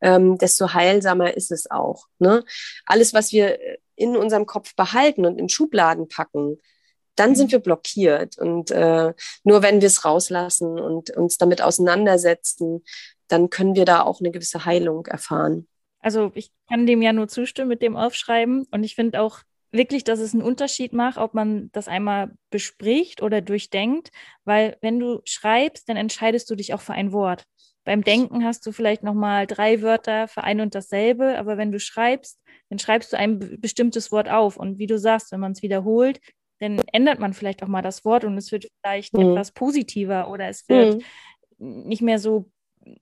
ähm, 0.00 0.36
desto 0.38 0.74
heilsamer 0.74 1.34
ist 1.36 1.52
es 1.52 1.70
auch. 1.70 2.06
Ne? 2.18 2.44
Alles, 2.84 3.14
was 3.14 3.32
wir 3.32 3.58
in 3.94 4.16
unserem 4.16 4.46
Kopf 4.46 4.74
behalten 4.76 5.24
und 5.24 5.38
in 5.38 5.48
Schubladen 5.48 6.08
packen, 6.08 6.58
dann 7.14 7.34
sind 7.34 7.52
wir 7.52 7.60
blockiert. 7.60 8.36
Und 8.38 8.70
äh, 8.70 9.14
nur 9.42 9.62
wenn 9.62 9.80
wir 9.80 9.86
es 9.86 10.04
rauslassen 10.04 10.78
und 10.78 11.10
uns 11.10 11.38
damit 11.38 11.62
auseinandersetzen, 11.62 12.84
dann 13.28 13.48
können 13.48 13.74
wir 13.74 13.86
da 13.86 14.02
auch 14.02 14.20
eine 14.20 14.30
gewisse 14.30 14.66
Heilung 14.66 15.06
erfahren. 15.06 15.66
Also 16.06 16.30
ich 16.36 16.52
kann 16.68 16.86
dem 16.86 17.02
ja 17.02 17.12
nur 17.12 17.26
zustimmen 17.26 17.68
mit 17.68 17.82
dem 17.82 17.96
Aufschreiben. 17.96 18.64
Und 18.70 18.84
ich 18.84 18.94
finde 18.94 19.20
auch 19.20 19.40
wirklich, 19.72 20.04
dass 20.04 20.20
es 20.20 20.34
einen 20.34 20.44
Unterschied 20.44 20.92
macht, 20.92 21.18
ob 21.18 21.34
man 21.34 21.68
das 21.72 21.88
einmal 21.88 22.30
bespricht 22.50 23.22
oder 23.22 23.40
durchdenkt. 23.40 24.12
Weil 24.44 24.76
wenn 24.82 25.00
du 25.00 25.20
schreibst, 25.24 25.88
dann 25.88 25.96
entscheidest 25.96 26.48
du 26.48 26.54
dich 26.54 26.74
auch 26.74 26.80
für 26.80 26.92
ein 26.92 27.10
Wort. 27.10 27.42
Beim 27.82 28.04
Denken 28.04 28.44
hast 28.44 28.64
du 28.64 28.70
vielleicht 28.70 29.02
nochmal 29.02 29.48
drei 29.48 29.82
Wörter 29.82 30.28
für 30.28 30.44
ein 30.44 30.60
und 30.60 30.76
dasselbe, 30.76 31.36
aber 31.38 31.58
wenn 31.58 31.72
du 31.72 31.80
schreibst, 31.80 32.40
dann 32.68 32.78
schreibst 32.78 33.12
du 33.12 33.18
ein 33.18 33.60
bestimmtes 33.60 34.12
Wort 34.12 34.28
auf. 34.28 34.56
Und 34.56 34.78
wie 34.78 34.86
du 34.86 35.00
sagst, 35.00 35.32
wenn 35.32 35.40
man 35.40 35.52
es 35.52 35.62
wiederholt, 35.62 36.20
dann 36.60 36.78
ändert 36.92 37.18
man 37.18 37.32
vielleicht 37.32 37.64
auch 37.64 37.68
mal 37.68 37.82
das 37.82 38.04
Wort 38.04 38.22
und 38.22 38.38
es 38.38 38.52
wird 38.52 38.68
vielleicht 38.80 39.12
mhm. 39.12 39.30
etwas 39.30 39.50
positiver 39.50 40.30
oder 40.30 40.46
es 40.46 40.68
wird 40.68 41.02
mhm. 41.58 41.88
nicht 41.88 42.02
mehr 42.02 42.20
so 42.20 42.48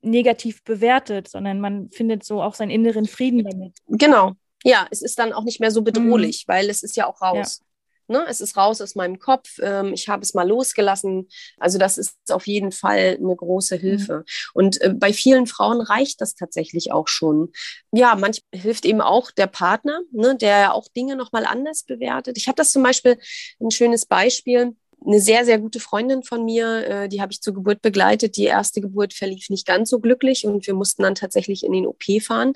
negativ 0.03 0.63
bewertet, 0.65 1.29
sondern 1.29 1.61
man 1.61 1.91
findet 1.91 2.25
so 2.25 2.43
auch 2.43 2.55
seinen 2.55 2.71
inneren 2.71 3.07
Frieden 3.07 3.45
damit. 3.45 3.77
Genau. 3.89 4.33
Ja, 4.63 4.87
es 4.91 5.03
ist 5.03 5.19
dann 5.19 5.33
auch 5.33 5.45
nicht 5.45 5.61
mehr 5.61 5.71
so 5.71 5.83
bedrohlich, 5.83 6.45
mhm. 6.47 6.53
weil 6.53 6.71
es 6.71 6.83
ist 6.83 6.97
ja 6.97 7.07
auch 7.07 7.21
raus. 7.21 7.61
Ne? 8.07 8.25
Es 8.29 8.41
ist 8.41 8.57
raus 8.57 8.81
aus 8.81 8.95
meinem 8.95 9.19
Kopf. 9.19 9.59
Ähm, 9.63 9.93
ich 9.95 10.09
habe 10.09 10.23
es 10.23 10.35
mal 10.35 10.47
losgelassen. 10.47 11.29
Also 11.59 11.79
das 11.79 11.97
ist 11.97 12.17
auf 12.31 12.47
jeden 12.47 12.71
Fall 12.71 13.17
eine 13.19 13.35
große 13.35 13.77
Hilfe. 13.77 14.19
Mhm. 14.19 14.25
Und 14.53 14.81
äh, 14.83 14.93
bei 14.95 15.13
vielen 15.13 15.47
Frauen 15.47 15.81
reicht 15.81 16.21
das 16.21 16.35
tatsächlich 16.35 16.93
auch 16.93 17.09
schon. 17.09 17.53
Ja, 17.93 18.15
manchmal 18.15 18.61
hilft 18.61 18.85
eben 18.85 19.01
auch 19.01 19.31
der 19.31 19.47
Partner, 19.47 20.01
ne, 20.13 20.37
der 20.37 20.61
ja 20.61 20.73
auch 20.73 20.89
Dinge 20.89 21.17
nochmal 21.17 21.47
anders 21.47 21.85
bewertet. 21.85 22.37
Ich 22.37 22.47
habe 22.47 22.57
das 22.57 22.73
zum 22.73 22.83
Beispiel 22.83 23.19
ein 23.61 23.71
schönes 23.71 24.05
Beispiel 24.05 24.77
eine 25.07 25.21
sehr, 25.21 25.45
sehr 25.45 25.59
gute 25.59 25.81
Freundin 25.81 26.23
von 26.23 26.45
mir, 26.45 26.87
äh, 26.87 27.09
die 27.09 27.21
habe 27.21 27.33
ich 27.33 27.41
zur 27.41 27.55
Geburt 27.55 27.83
begleitet. 27.83 28.37
Die 28.37 28.45
erste 28.45 28.81
Geburt 28.81 29.13
verlief 29.13 29.51
nicht 29.51 29.67
ganz 29.67 29.91
so 29.91 30.01
glücklich 30.01 30.47
und 30.47 30.67
wir 30.67 30.75
mussten 30.75 31.03
dann 31.03 31.15
tatsächlich 31.15 31.65
in 31.65 31.73
den 31.73 31.87
OP 31.87 32.05
fahren. 32.23 32.55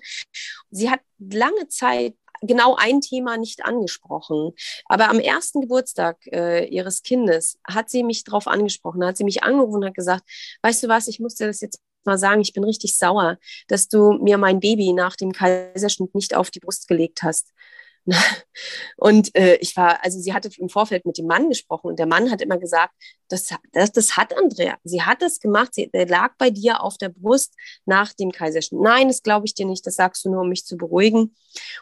Sie 0.70 0.90
hat 0.90 1.00
lange 1.18 1.68
Zeit 1.68 2.14
genau 2.40 2.76
ein 2.76 3.00
Thema 3.00 3.37
nicht 3.37 3.64
angesprochen. 3.64 4.52
Aber 4.87 5.11
am 5.11 5.18
ersten 5.18 5.61
Geburtstag 5.61 6.18
äh, 6.26 6.66
ihres 6.66 7.02
Kindes 7.02 7.58
hat 7.66 7.90
sie 7.90 8.04
mich 8.04 8.24
darauf 8.24 8.46
angesprochen, 8.46 9.04
hat 9.04 9.16
sie 9.16 9.24
mich 9.24 9.42
angerufen 9.42 9.76
und 9.76 9.87
hat 9.87 9.94
gesagt, 9.94 10.22
weißt 10.62 10.84
du 10.84 10.88
was, 10.88 11.08
ich 11.08 11.20
muss 11.20 11.34
dir 11.34 11.46
das 11.46 11.61
jetzt 11.61 11.80
mal 12.04 12.18
sagen, 12.18 12.40
ich 12.40 12.52
bin 12.52 12.64
richtig 12.64 12.96
sauer, 12.96 13.38
dass 13.66 13.88
du 13.88 14.12
mir 14.12 14.38
mein 14.38 14.61
Baby 14.61 14.92
nach 14.92 15.16
dem 15.16 15.32
Kaiserschnitt 15.32 16.14
nicht 16.14 16.34
auf 16.34 16.50
die 16.50 16.61
Brust 16.61 16.88
gelegt 16.88 17.22
hast. 17.22 17.52
Und 18.97 19.35
äh, 19.37 19.57
ich 19.57 19.77
war, 19.77 20.05
also 20.05 20.18
sie 20.18 20.33
hatte 20.33 20.51
im 20.59 20.68
Vorfeld 20.68 21.07
mit 21.07 21.18
dem 21.18 21.27
Mann 21.27 21.49
gesprochen 21.49 21.88
und 21.88 21.99
der 21.99 22.07
Mann 22.07 22.31
hat 22.31 22.42
immer 22.42 22.59
gesagt, 22.59 22.94
das, 23.29 23.49
das, 23.73 23.92
das 23.92 24.16
hat 24.16 24.37
Andrea, 24.37 24.79
sie 24.85 25.03
hat 25.03 25.23
das 25.23 25.38
gemacht, 25.38 25.75
sie 25.75 25.88
der 25.88 26.07
lag 26.07 26.33
bei 26.38 26.51
dir 26.51 26.83
auf 26.83 26.97
der 26.97 27.11
Brust 27.11 27.55
nach 27.85 28.12
dem 28.12 28.33
Kaiserschnitt. 28.33 28.81
Nein, 28.81 29.09
das 29.09 29.23
glaube 29.23 29.47
ich 29.47 29.55
dir 29.55 29.66
nicht, 29.66 29.87
das 29.87 29.97
sagst 29.97 30.25
du 30.25 30.31
nur, 30.31 30.42
um 30.42 30.49
mich 30.49 30.64
zu 30.64 30.77
beruhigen. 30.77 31.35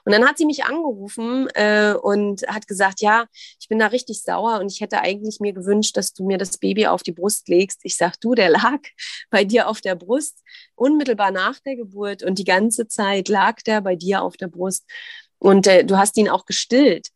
Und 0.05 0.12
dann 0.12 0.27
hat 0.27 0.39
sie 0.39 0.47
mich 0.47 0.65
angerufen 0.65 1.49
äh, 1.55 1.95
und 1.95 2.47
hat 2.49 2.67
gesagt, 2.67 3.01
ja, 3.01 3.27
ich 3.61 3.69
bin 3.69 3.79
da 3.79 3.87
richtig 3.87 4.23
sauer 4.23 4.61
und 4.61 4.73
ich 4.73 4.81
hätte 4.81 5.01
eigentlich 5.01 5.41
mir 5.41 5.53
gewünscht, 5.53 5.97
dass 5.97 6.12
du 6.12 6.27
mir 6.27 6.39
das 6.39 6.59
Baby 6.59 6.87
auf 6.87 7.03
die 7.03 7.12
Brust 7.12 7.49
legst. 7.49 7.81
Ich 7.85 7.97
sag, 7.97 8.21
du, 8.21 8.35
der 8.35 8.51
lag 8.51 8.81
bei 9.31 9.45
dir 9.45 9.69
auf 9.69 9.81
der 9.81 9.95
Brust, 9.95 10.43
unmittelbar 10.75 11.31
nach 11.31 11.59
der 11.61 11.77
Geburt 11.77 12.23
und 12.23 12.39
die 12.39 12.45
ganze 12.45 12.89
Zeit 12.89 13.29
lag 13.29 13.62
der 13.62 13.81
bei 13.81 13.97
dir 13.97 14.23
auf 14.23 14.37
der 14.37 14.49
Brust. 14.49 14.85
Und 15.38 15.66
äh, 15.66 15.85
du 15.85 15.99
hast 15.99 16.16
ihn 16.16 16.29
auch 16.29 16.46
gestillt. 16.46 17.09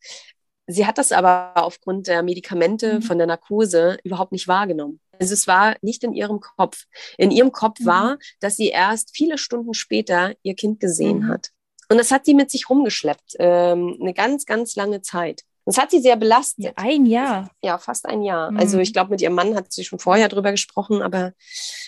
Sie 0.67 0.87
hat 0.87 0.99
das 0.99 1.11
aber 1.11 1.53
aufgrund 1.57 2.07
der 2.07 2.23
Medikamente 2.23 2.95
mhm. 2.95 3.03
von 3.03 3.19
der 3.19 3.27
Narkose 3.27 3.99
überhaupt 4.05 4.33
nicht 4.33 4.47
wahrgenommen. 4.47 5.01
Also 5.19 5.35
es 5.35 5.47
war 5.47 5.77
nicht 5.83 6.05
in 6.05 6.13
ihrem 6.13 6.41
Kopf. 6.41 6.85
In 7.19 7.31
ihrem 7.31 7.53
Kopf 7.53 7.81
mhm. 7.81 7.87
war, 7.87 8.19
dass 8.41 8.57
sie 8.57 8.69
erst 8.69 9.15
viele 9.15 9.37
Stunden 9.37 9.75
später 9.75 10.35
ihr 10.43 10.55
Kind 10.55 10.81
gesehen 10.81 11.21
mhm. 11.21 11.29
hat. 11.29 11.51
Und 11.89 11.99
das 11.99 12.13
hat 12.13 12.25
sie 12.25 12.35
mit 12.35 12.51
sich 12.51 12.71
rumgeschleppt, 12.71 13.35
ähm, 13.41 13.99
eine 14.01 14.15
ganz, 14.15 14.47
ganz 14.47 14.77
lange 14.77 15.03
Zeit. 15.03 15.43
Das 15.67 15.77
hat 15.77 15.91
sie 15.91 16.01
sehr 16.01 16.17
belastet. 16.17 16.73
Ein 16.77 17.05
Jahr. 17.05 17.51
Ja, 17.63 17.79
fast 17.79 18.07
ein 18.07 18.23
Jahr. 18.23 18.51
Mhm. 18.51 18.59
Also 18.59 18.79
ich 18.79 18.93
glaube, 18.93 19.11
mit 19.11 19.21
ihrem 19.21 19.35
Mann 19.35 19.55
hat 19.57 19.73
sie 19.73 19.85
schon 19.85 19.99
vorher 19.99 20.29
drüber 20.29 20.53
gesprochen, 20.53 21.03
aber 21.03 21.33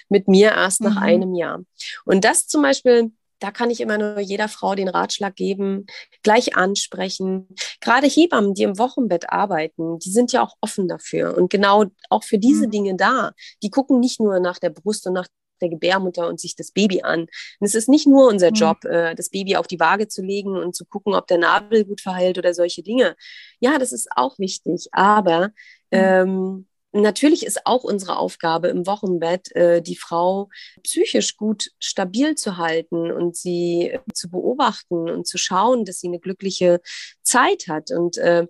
mit 0.08 0.28
mir 0.28 0.50
erst 0.50 0.80
nach 0.82 0.96
mhm. 0.96 1.02
einem 1.02 1.34
Jahr. 1.34 1.60
Und 2.04 2.24
das 2.24 2.48
zum 2.48 2.62
Beispiel 2.62 3.12
da 3.42 3.50
kann 3.50 3.70
ich 3.70 3.80
immer 3.80 3.98
nur 3.98 4.20
jeder 4.20 4.48
Frau 4.48 4.76
den 4.76 4.88
Ratschlag 4.88 5.34
geben, 5.34 5.86
gleich 6.22 6.56
ansprechen. 6.56 7.48
Gerade 7.80 8.06
Hebammen, 8.06 8.54
die 8.54 8.62
im 8.62 8.78
Wochenbett 8.78 9.30
arbeiten, 9.30 9.98
die 9.98 10.10
sind 10.10 10.32
ja 10.32 10.42
auch 10.42 10.54
offen 10.60 10.86
dafür 10.86 11.36
und 11.36 11.50
genau 11.50 11.86
auch 12.08 12.22
für 12.22 12.38
diese 12.38 12.66
mhm. 12.66 12.70
Dinge 12.70 12.96
da. 12.96 13.32
Die 13.62 13.70
gucken 13.70 13.98
nicht 13.98 14.20
nur 14.20 14.38
nach 14.38 14.60
der 14.60 14.70
Brust 14.70 15.06
und 15.08 15.14
nach 15.14 15.26
der 15.60 15.70
Gebärmutter 15.70 16.28
und 16.28 16.38
sich 16.40 16.54
das 16.54 16.70
Baby 16.70 17.02
an. 17.02 17.22
Und 17.22 17.66
es 17.66 17.74
ist 17.74 17.88
nicht 17.88 18.06
nur 18.06 18.28
unser 18.28 18.50
mhm. 18.50 18.54
Job, 18.54 18.84
äh, 18.84 19.14
das 19.16 19.30
Baby 19.30 19.56
auf 19.56 19.66
die 19.66 19.80
Waage 19.80 20.06
zu 20.06 20.22
legen 20.22 20.56
und 20.56 20.76
zu 20.76 20.84
gucken, 20.84 21.14
ob 21.14 21.26
der 21.26 21.38
Nabel 21.38 21.84
gut 21.84 22.00
verheilt 22.00 22.38
oder 22.38 22.54
solche 22.54 22.82
Dinge. 22.82 23.16
Ja, 23.58 23.78
das 23.78 23.92
ist 23.92 24.08
auch 24.14 24.38
wichtig, 24.38 24.88
aber 24.92 25.48
mhm. 25.48 25.52
ähm, 25.90 26.66
Natürlich 26.92 27.46
ist 27.46 27.66
auch 27.66 27.84
unsere 27.84 28.18
Aufgabe 28.18 28.68
im 28.68 28.86
Wochenbett, 28.86 29.54
äh, 29.56 29.80
die 29.80 29.96
Frau 29.96 30.50
psychisch 30.82 31.36
gut 31.36 31.70
stabil 31.78 32.34
zu 32.34 32.58
halten 32.58 33.10
und 33.10 33.34
sie 33.34 33.90
äh, 33.90 34.00
zu 34.12 34.30
beobachten 34.30 35.08
und 35.08 35.26
zu 35.26 35.38
schauen, 35.38 35.86
dass 35.86 36.00
sie 36.00 36.08
eine 36.08 36.20
glückliche 36.20 36.80
Zeit 37.22 37.66
hat. 37.68 37.90
Und 37.90 38.18
äh, 38.18 38.46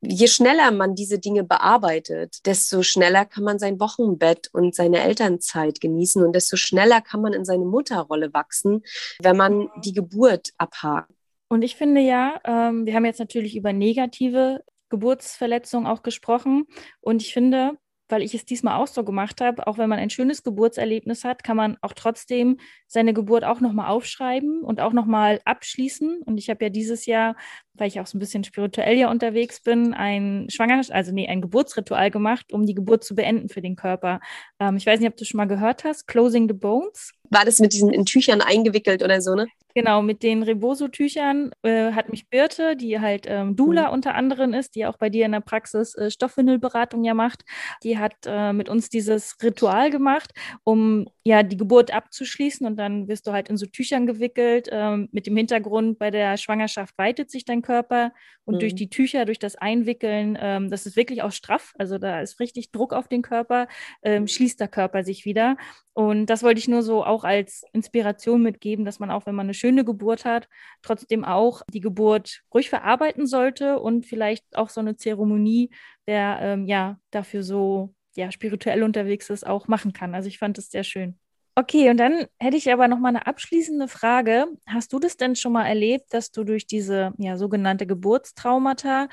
je 0.00 0.26
schneller 0.26 0.72
man 0.72 0.96
diese 0.96 1.20
Dinge 1.20 1.44
bearbeitet, 1.44 2.46
desto 2.46 2.82
schneller 2.82 3.24
kann 3.24 3.44
man 3.44 3.60
sein 3.60 3.78
Wochenbett 3.78 4.48
und 4.52 4.74
seine 4.74 5.00
Elternzeit 5.02 5.80
genießen 5.80 6.24
und 6.24 6.32
desto 6.34 6.56
schneller 6.56 7.00
kann 7.00 7.20
man 7.20 7.32
in 7.32 7.44
seine 7.44 7.64
Mutterrolle 7.64 8.32
wachsen, 8.32 8.82
wenn 9.20 9.36
man 9.36 9.68
die 9.84 9.92
Geburt 9.92 10.50
abhakt. 10.58 11.10
Und 11.48 11.62
ich 11.62 11.76
finde 11.76 12.00
ja, 12.02 12.40
ähm, 12.44 12.86
wir 12.86 12.94
haben 12.94 13.06
jetzt 13.06 13.20
natürlich 13.20 13.56
über 13.56 13.72
negative 13.72 14.62
Geburtsverletzung 14.88 15.86
auch 15.86 16.02
gesprochen. 16.02 16.64
Und 17.00 17.22
ich 17.22 17.32
finde, 17.32 17.78
weil 18.08 18.22
ich 18.22 18.34
es 18.34 18.44
diesmal 18.44 18.80
auch 18.80 18.86
so 18.86 19.04
gemacht 19.04 19.40
habe, 19.40 19.66
auch 19.66 19.78
wenn 19.78 19.88
man 19.88 19.98
ein 19.98 20.10
schönes 20.10 20.42
Geburtserlebnis 20.42 21.24
hat, 21.24 21.44
kann 21.44 21.56
man 21.56 21.76
auch 21.82 21.92
trotzdem 21.92 22.58
seine 22.86 23.12
Geburt 23.12 23.44
auch 23.44 23.60
nochmal 23.60 23.90
aufschreiben 23.90 24.62
und 24.62 24.80
auch 24.80 24.92
nochmal 24.92 25.40
abschließen. 25.44 26.22
Und 26.22 26.38
ich 26.38 26.48
habe 26.48 26.64
ja 26.64 26.70
dieses 26.70 27.06
Jahr, 27.06 27.36
weil 27.74 27.88
ich 27.88 28.00
auch 28.00 28.06
so 28.06 28.16
ein 28.16 28.20
bisschen 28.20 28.44
spirituell 28.44 28.96
ja 28.96 29.10
unterwegs 29.10 29.60
bin, 29.60 29.92
ein 29.94 30.48
Schwangerschaft, 30.50 30.92
also 30.92 31.12
nee, 31.12 31.28
ein 31.28 31.42
Geburtsritual 31.42 32.10
gemacht, 32.10 32.52
um 32.52 32.64
die 32.64 32.74
Geburt 32.74 33.04
zu 33.04 33.14
beenden 33.14 33.48
für 33.48 33.60
den 33.60 33.76
Körper. 33.76 34.20
Ähm, 34.58 34.76
ich 34.76 34.86
weiß 34.86 35.00
nicht, 35.00 35.08
ob 35.08 35.16
du 35.16 35.24
schon 35.24 35.38
mal 35.38 35.46
gehört 35.46 35.84
hast, 35.84 36.06
Closing 36.06 36.48
the 36.48 36.54
Bones. 36.54 37.12
War 37.30 37.44
das 37.44 37.58
mit 37.58 37.72
diesen 37.72 37.90
in 37.90 38.04
Tüchern 38.04 38.40
eingewickelt 38.40 39.02
oder 39.02 39.20
so, 39.20 39.34
ne? 39.34 39.46
Genau, 39.74 40.02
mit 40.02 40.24
den 40.24 40.42
Reboso-Tüchern 40.42 41.52
äh, 41.62 41.92
hat 41.92 42.08
mich 42.08 42.28
Birte, 42.28 42.74
die 42.74 42.98
halt 42.98 43.26
ähm, 43.28 43.54
Dula 43.54 43.88
mhm. 43.88 43.92
unter 43.92 44.14
anderem 44.14 44.52
ist, 44.52 44.74
die 44.74 44.86
auch 44.86 44.96
bei 44.96 45.08
dir 45.08 45.26
in 45.26 45.30
der 45.30 45.40
Praxis 45.40 45.94
äh, 45.94 46.10
Stoffwindelberatung 46.10 47.04
ja 47.04 47.14
macht, 47.14 47.44
die 47.84 47.96
hat 47.96 48.14
äh, 48.26 48.52
mit 48.52 48.68
uns 48.68 48.88
dieses 48.88 49.36
Ritual 49.42 49.90
gemacht, 49.90 50.32
um 50.64 51.06
ja 51.22 51.44
die 51.44 51.56
Geburt 51.56 51.94
abzuschließen 51.94 52.66
und 52.66 52.76
dann 52.76 53.06
wirst 53.06 53.26
du 53.26 53.32
halt 53.32 53.50
in 53.50 53.56
so 53.56 53.66
Tüchern 53.66 54.06
gewickelt 54.06 54.68
ähm, 54.72 55.10
mit 55.12 55.26
dem 55.26 55.36
Hintergrund, 55.36 55.98
bei 55.98 56.10
der 56.10 56.38
Schwangerschaft 56.38 56.96
weitet 56.96 57.30
sich 57.30 57.44
dein 57.44 57.62
Körper 57.62 58.12
und 58.44 58.56
mhm. 58.56 58.60
durch 58.60 58.74
die 58.74 58.88
Tücher, 58.88 59.26
durch 59.26 59.38
das 59.38 59.54
Einwickeln, 59.54 60.36
ähm, 60.40 60.70
das 60.70 60.86
ist 60.86 60.96
wirklich 60.96 61.22
auch 61.22 61.32
straff, 61.32 61.74
also 61.78 61.98
da 61.98 62.20
ist 62.20 62.40
richtig 62.40 62.72
Druck 62.72 62.94
auf 62.94 63.06
den 63.06 63.22
Körper, 63.22 63.68
ähm, 64.02 64.26
schließt 64.26 64.58
der 64.58 64.68
Körper 64.68 65.04
sich 65.04 65.24
wieder 65.24 65.56
und 65.98 66.26
das 66.26 66.44
wollte 66.44 66.60
ich 66.60 66.68
nur 66.68 66.84
so 66.84 67.04
auch 67.04 67.24
als 67.24 67.64
Inspiration 67.72 68.40
mitgeben, 68.40 68.84
dass 68.84 69.00
man 69.00 69.10
auch, 69.10 69.26
wenn 69.26 69.34
man 69.34 69.46
eine 69.46 69.54
schöne 69.54 69.84
Geburt 69.84 70.24
hat, 70.24 70.48
trotzdem 70.80 71.24
auch 71.24 71.62
die 71.72 71.80
Geburt 71.80 72.42
ruhig 72.54 72.70
verarbeiten 72.70 73.26
sollte 73.26 73.80
und 73.80 74.06
vielleicht 74.06 74.44
auch 74.56 74.70
so 74.70 74.80
eine 74.80 74.94
Zeremonie, 74.94 75.70
der 76.06 76.38
ähm, 76.40 76.66
ja 76.68 77.00
dafür 77.10 77.42
so 77.42 77.96
ja, 78.14 78.30
spirituell 78.30 78.84
unterwegs 78.84 79.28
ist, 79.28 79.44
auch 79.44 79.66
machen 79.66 79.92
kann. 79.92 80.14
Also 80.14 80.28
ich 80.28 80.38
fand 80.38 80.56
es 80.58 80.70
sehr 80.70 80.84
schön. 80.84 81.18
Okay, 81.56 81.90
und 81.90 81.96
dann 81.96 82.26
hätte 82.38 82.56
ich 82.56 82.72
aber 82.72 82.86
noch 82.86 83.00
mal 83.00 83.08
eine 83.08 83.26
abschließende 83.26 83.88
Frage. 83.88 84.46
Hast 84.68 84.92
du 84.92 85.00
das 85.00 85.16
denn 85.16 85.34
schon 85.34 85.50
mal 85.50 85.66
erlebt, 85.66 86.14
dass 86.14 86.30
du 86.30 86.44
durch 86.44 86.68
diese 86.68 87.12
ja, 87.18 87.36
sogenannte 87.36 87.88
Geburtstraumata 87.88 89.08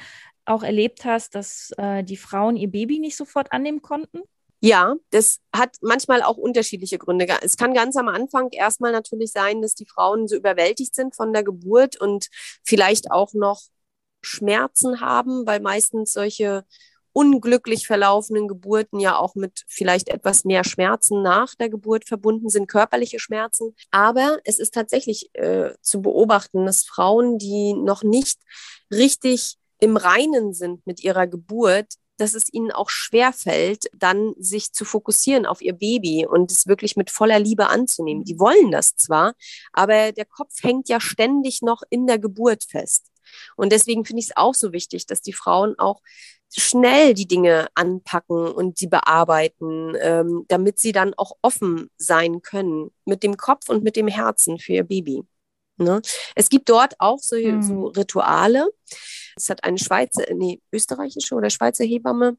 auch 0.46 0.62
erlebt 0.62 1.04
hast, 1.04 1.34
dass 1.34 1.72
äh, 1.80 2.04
die 2.04 2.18
Frauen 2.18 2.56
ihr 2.58 2.70
Baby 2.70 3.00
nicht 3.00 3.18
sofort 3.18 3.52
annehmen 3.52 3.82
konnten? 3.82 4.20
Ja, 4.62 4.96
das 5.12 5.40
hat 5.56 5.76
manchmal 5.82 6.22
auch 6.24 6.38
unterschiedliche 6.38 6.98
Gründe. 6.98 7.28
Es 7.42 7.58
kann 7.58 7.74
ganz 7.74 7.96
am 7.98 8.08
Anfang 8.08 8.50
erstmal 8.52 8.92
natürlich 8.92 9.32
sein, 9.32 9.62
dass 9.62 9.76
die 9.76 9.86
Frauen 9.86 10.28
so 10.28 10.36
überwältigt 10.36 10.96
sind 10.96 11.16
von 11.16 11.34
der 11.34 11.44
Geburt 11.44 12.00
und 12.00 12.30
vielleicht 12.64 13.12
auch 13.12 13.34
noch 13.34 13.62
Schmerzen 14.22 15.02
haben, 15.02 15.46
weil 15.46 15.60
meistens 15.60 16.14
solche 16.14 16.66
unglücklich 17.16 17.88
verlaufenden 17.88 18.50
Geburten 18.50 19.00
ja 19.00 19.18
auch 19.18 19.36
mit 19.36 19.64
vielleicht 19.70 20.10
etwas 20.10 20.44
mehr 20.44 20.66
Schmerzen 20.66 21.22
nach 21.22 21.56
der 21.56 21.70
Geburt 21.70 22.06
verbunden 22.06 22.50
sind, 22.50 22.68
körperliche 22.68 23.20
Schmerzen. 23.20 23.74
Aber 23.90 24.40
es 24.44 24.60
ist 24.60 24.74
tatsächlich 24.74 25.30
äh, 25.34 25.70
zu 25.82 26.02
beobachten, 26.02 26.66
dass 26.66 26.84
Frauen, 26.84 27.38
die 27.38 27.74
noch 27.74 28.04
nicht 28.04 28.40
richtig 28.92 29.56
im 29.80 29.96
Reinen 29.96 30.54
sind 30.54 30.86
mit 30.86 31.04
ihrer 31.04 31.26
Geburt, 31.26 31.94
dass 32.18 32.34
es 32.34 32.52
ihnen 32.52 32.72
auch 32.72 32.90
schwer 32.90 33.34
fällt, 33.34 33.86
dann 33.94 34.34
sich 34.38 34.72
zu 34.74 34.86
fokussieren 34.86 35.46
auf 35.46 35.62
ihr 35.62 35.74
Baby 35.74 36.26
und 36.26 36.52
es 36.52 36.68
wirklich 36.68 36.96
mit 36.96 37.10
voller 37.10 37.40
Liebe 37.40 37.68
anzunehmen. 37.68 38.24
Die 38.24 38.40
wollen 38.40 38.72
das 38.72 38.96
zwar, 38.96 39.34
aber 39.74 40.12
der 40.12 40.26
Kopf 40.26 40.54
hängt 40.62 40.90
ja 40.90 41.00
ständig 41.00 41.62
noch 41.62 41.82
in 41.90 42.08
der 42.08 42.20
Geburt 42.20 42.64
fest. 42.64 43.12
Und 43.56 43.72
deswegen 43.72 44.06
finde 44.06 44.20
ich 44.22 44.28
es 44.28 44.38
auch 44.38 44.54
so 44.54 44.72
wichtig, 44.72 45.08
dass 45.08 45.22
die 45.22 45.34
Frauen 45.34 45.78
auch 45.78 46.02
schnell 46.56 47.14
die 47.14 47.28
Dinge 47.28 47.68
anpacken 47.76 48.48
und 48.48 48.78
sie 48.78 48.88
bearbeiten, 48.88 49.96
ähm, 50.00 50.46
damit 50.48 50.80
sie 50.80 50.92
dann 50.92 51.14
auch 51.16 51.34
offen 51.42 51.90
sein 51.98 52.42
können 52.42 52.92
mit 53.06 53.24
dem 53.24 53.36
Kopf 53.36 53.70
und 53.70 53.84
mit 53.84 53.96
dem 53.96 54.08
Herzen 54.08 54.60
für 54.60 54.74
ihr 54.74 54.84
Baby. 54.84 55.24
Ne? 55.78 56.02
Es 56.36 56.50
gibt 56.50 56.70
dort 56.70 56.96
auch 57.00 57.20
so, 57.20 57.36
mhm. 57.36 57.62
so 57.62 57.86
Rituale. 57.88 58.70
Es 59.36 59.50
hat 59.50 59.64
eine 59.64 59.78
Schweizer, 59.78 60.24
nee, 60.34 60.62
österreichische 60.72 61.36
oder 61.36 61.50
Schweizer 61.50 61.84
Hebamme 61.84 62.38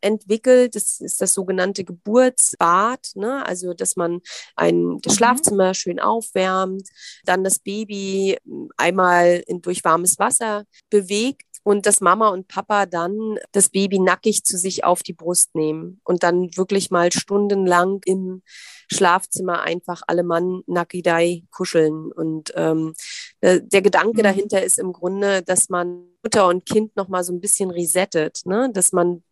entwickelt. 0.00 0.74
Das 0.74 1.00
ist 1.00 1.20
das 1.20 1.32
sogenannte 1.32 1.84
Geburtsbad, 1.84 3.12
ne? 3.14 3.46
also 3.46 3.72
dass 3.72 3.96
man 3.96 4.20
ein, 4.56 4.98
das 5.02 5.14
mhm. 5.14 5.16
Schlafzimmer 5.16 5.74
schön 5.74 6.00
aufwärmt, 6.00 6.88
dann 7.24 7.44
das 7.44 7.60
Baby 7.60 8.36
einmal 8.76 9.42
in, 9.46 9.62
durch 9.62 9.84
warmes 9.84 10.18
Wasser 10.18 10.64
bewegt 10.90 11.46
und 11.64 11.86
dass 11.86 12.00
Mama 12.00 12.28
und 12.30 12.48
Papa 12.48 12.86
dann 12.86 13.38
das 13.52 13.68
Baby 13.68 13.98
nackig 13.98 14.44
zu 14.44 14.58
sich 14.58 14.84
auf 14.84 15.02
die 15.02 15.12
Brust 15.12 15.54
nehmen 15.54 16.00
und 16.04 16.22
dann 16.22 16.56
wirklich 16.56 16.90
mal 16.90 17.12
stundenlang 17.12 18.00
im 18.04 18.42
Schlafzimmer 18.90 19.62
einfach 19.62 20.02
alle 20.06 20.24
Mann 20.24 20.62
nackidei 20.66 21.44
kuscheln. 21.50 22.12
Und 22.12 22.52
ähm, 22.56 22.94
äh, 23.40 23.60
der 23.62 23.82
Gedanke 23.82 24.18
mhm. 24.18 24.24
dahinter 24.24 24.62
ist 24.62 24.78
im 24.78 24.92
Grunde, 24.92 25.42
dass 25.42 25.68
man 25.68 26.04
Mutter 26.22 26.48
und 26.48 26.66
Kind 26.66 26.96
noch 26.96 27.08
mal 27.08 27.24
so 27.24 27.32
ein 27.32 27.40
bisschen 27.40 27.70
resettet, 27.70 28.40
ne? 28.44 28.70
dass 28.72 28.92
man 28.92 29.22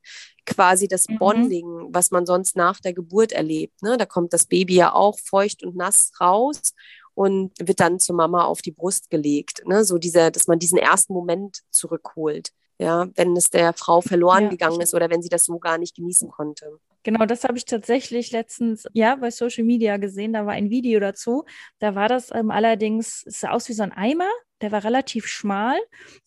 quasi 0.46 0.88
das 0.88 1.08
mhm. 1.08 1.18
Bonding, 1.18 1.88
was 1.90 2.10
man 2.10 2.26
sonst 2.26 2.56
nach 2.56 2.80
der 2.80 2.92
Geburt 2.92 3.32
erlebt. 3.32 3.82
Ne? 3.82 3.96
Da 3.96 4.06
kommt 4.06 4.32
das 4.32 4.46
Baby 4.46 4.76
ja 4.76 4.92
auch 4.92 5.18
feucht 5.18 5.62
und 5.64 5.76
nass 5.76 6.12
raus 6.20 6.74
und 7.20 7.52
wird 7.60 7.80
dann 7.80 7.98
zur 7.98 8.16
Mama 8.16 8.44
auf 8.44 8.62
die 8.62 8.70
Brust 8.70 9.10
gelegt. 9.10 9.62
Ne? 9.66 9.84
So 9.84 9.98
dieser, 9.98 10.30
dass 10.30 10.46
man 10.46 10.58
diesen 10.58 10.78
ersten 10.78 11.12
Moment 11.12 11.58
zurückholt. 11.68 12.48
Ja, 12.78 13.08
wenn 13.14 13.36
es 13.36 13.50
der 13.50 13.74
Frau 13.74 14.00
verloren 14.00 14.44
ja. 14.44 14.48
gegangen 14.48 14.80
ist 14.80 14.94
oder 14.94 15.10
wenn 15.10 15.20
sie 15.20 15.28
das 15.28 15.44
so 15.44 15.58
gar 15.58 15.76
nicht 15.76 15.94
genießen 15.94 16.30
konnte. 16.30 16.78
Genau, 17.02 17.26
das 17.26 17.44
habe 17.44 17.58
ich 17.58 17.66
tatsächlich 17.66 18.30
letztens, 18.30 18.86
ja, 18.94 19.16
bei 19.16 19.30
Social 19.30 19.64
Media 19.64 19.98
gesehen. 19.98 20.32
Da 20.32 20.46
war 20.46 20.54
ein 20.54 20.70
Video 20.70 20.98
dazu. 20.98 21.44
Da 21.78 21.94
war 21.94 22.08
das 22.08 22.30
ähm, 22.32 22.50
allerdings, 22.50 23.22
es 23.26 23.40
sah 23.40 23.50
aus 23.50 23.68
wie 23.68 23.74
so 23.74 23.82
ein 23.82 23.92
Eimer. 23.92 24.30
Der 24.62 24.72
war 24.72 24.82
relativ 24.82 25.26
schmal 25.26 25.78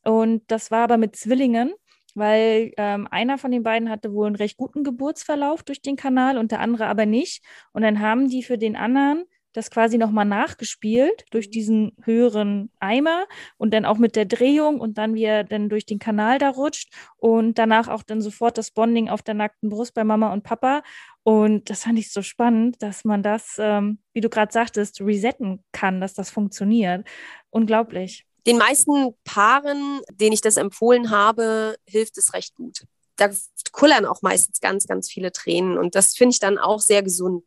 und 0.03 0.43
das 0.45 0.69
war 0.69 0.83
aber 0.83 0.97
mit 0.97 1.15
Zwillingen 1.15 1.73
weil 2.15 2.73
ähm, 2.77 3.07
einer 3.09 3.39
von 3.39 3.49
den 3.49 3.63
beiden 3.63 3.89
hatte 3.89 4.13
wohl 4.13 4.27
einen 4.27 4.35
recht 4.35 4.55
guten 4.55 4.83
Geburtsverlauf 4.83 5.63
durch 5.63 5.81
den 5.81 5.95
Kanal 5.95 6.37
und 6.37 6.51
der 6.51 6.59
andere 6.59 6.85
aber 6.85 7.07
nicht. 7.07 7.43
Und 7.71 7.81
dann 7.81 8.01
haben 8.01 8.29
die 8.29 8.43
für 8.43 8.59
den 8.59 8.75
anderen 8.75 9.25
das 9.53 9.69
quasi 9.71 9.97
nochmal 9.97 10.25
nachgespielt 10.25 11.25
durch 11.31 11.49
diesen 11.49 11.95
höheren 12.03 12.71
Eimer 12.79 13.25
und 13.57 13.73
dann 13.73 13.85
auch 13.85 13.97
mit 13.97 14.15
der 14.15 14.25
Drehung 14.25 14.79
und 14.79 14.97
dann 14.97 15.13
wie 15.13 15.23
er 15.23 15.43
dann 15.43 15.69
durch 15.69 15.85
den 15.85 15.99
Kanal 15.99 16.39
da 16.39 16.49
rutscht 16.49 16.93
und 17.17 17.57
danach 17.57 17.87
auch 17.87 18.03
dann 18.03 18.21
sofort 18.21 18.57
das 18.57 18.71
Bonding 18.71 19.09
auf 19.09 19.21
der 19.21 19.35
nackten 19.35 19.69
Brust 19.69 19.93
bei 19.93 20.03
Mama 20.03 20.33
und 20.33 20.43
Papa. 20.43 20.81
Und 21.23 21.69
das 21.69 21.83
fand 21.83 21.97
ich 21.99 22.11
so 22.11 22.21
spannend, 22.21 22.81
dass 22.81 23.05
man 23.05 23.23
das, 23.23 23.55
ähm, 23.57 23.99
wie 24.11 24.21
du 24.21 24.29
gerade 24.29 24.51
sagtest, 24.51 24.99
resetten 24.99 25.63
kann, 25.71 26.01
dass 26.01 26.13
das 26.13 26.29
funktioniert. 26.29 27.07
Unglaublich. 27.49 28.25
Den 28.45 28.57
meisten 28.57 29.13
Paaren, 29.23 30.01
denen 30.11 30.33
ich 30.33 30.41
das 30.41 30.57
empfohlen 30.57 31.11
habe, 31.11 31.77
hilft 31.85 32.17
es 32.17 32.33
recht 32.33 32.55
gut. 32.55 32.83
Da 33.15 33.29
kullern 33.71 34.05
auch 34.05 34.21
meistens 34.21 34.59
ganz, 34.59 34.87
ganz 34.87 35.09
viele 35.09 35.31
Tränen 35.31 35.77
und 35.77 35.95
das 35.95 36.13
finde 36.13 36.33
ich 36.33 36.39
dann 36.39 36.57
auch 36.57 36.79
sehr 36.79 37.03
gesund. 37.03 37.43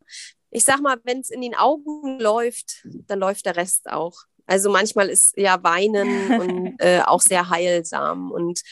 Ich 0.57 0.63
sag 0.63 0.81
mal, 0.81 0.97
wenn 1.03 1.19
es 1.19 1.29
in 1.29 1.41
den 1.41 1.53
Augen 1.53 2.19
läuft, 2.19 2.83
dann 3.05 3.19
läuft 3.19 3.45
der 3.45 3.55
Rest 3.55 3.91
auch. 3.91 4.23
Also 4.47 4.71
manchmal 4.71 5.07
ist 5.07 5.37
ja 5.37 5.61
Weinen 5.61 6.31
und 6.31 6.75
äh, 6.79 7.01
auch 7.01 7.21
sehr 7.21 7.51
heilsam 7.51 8.31
und 8.31 8.63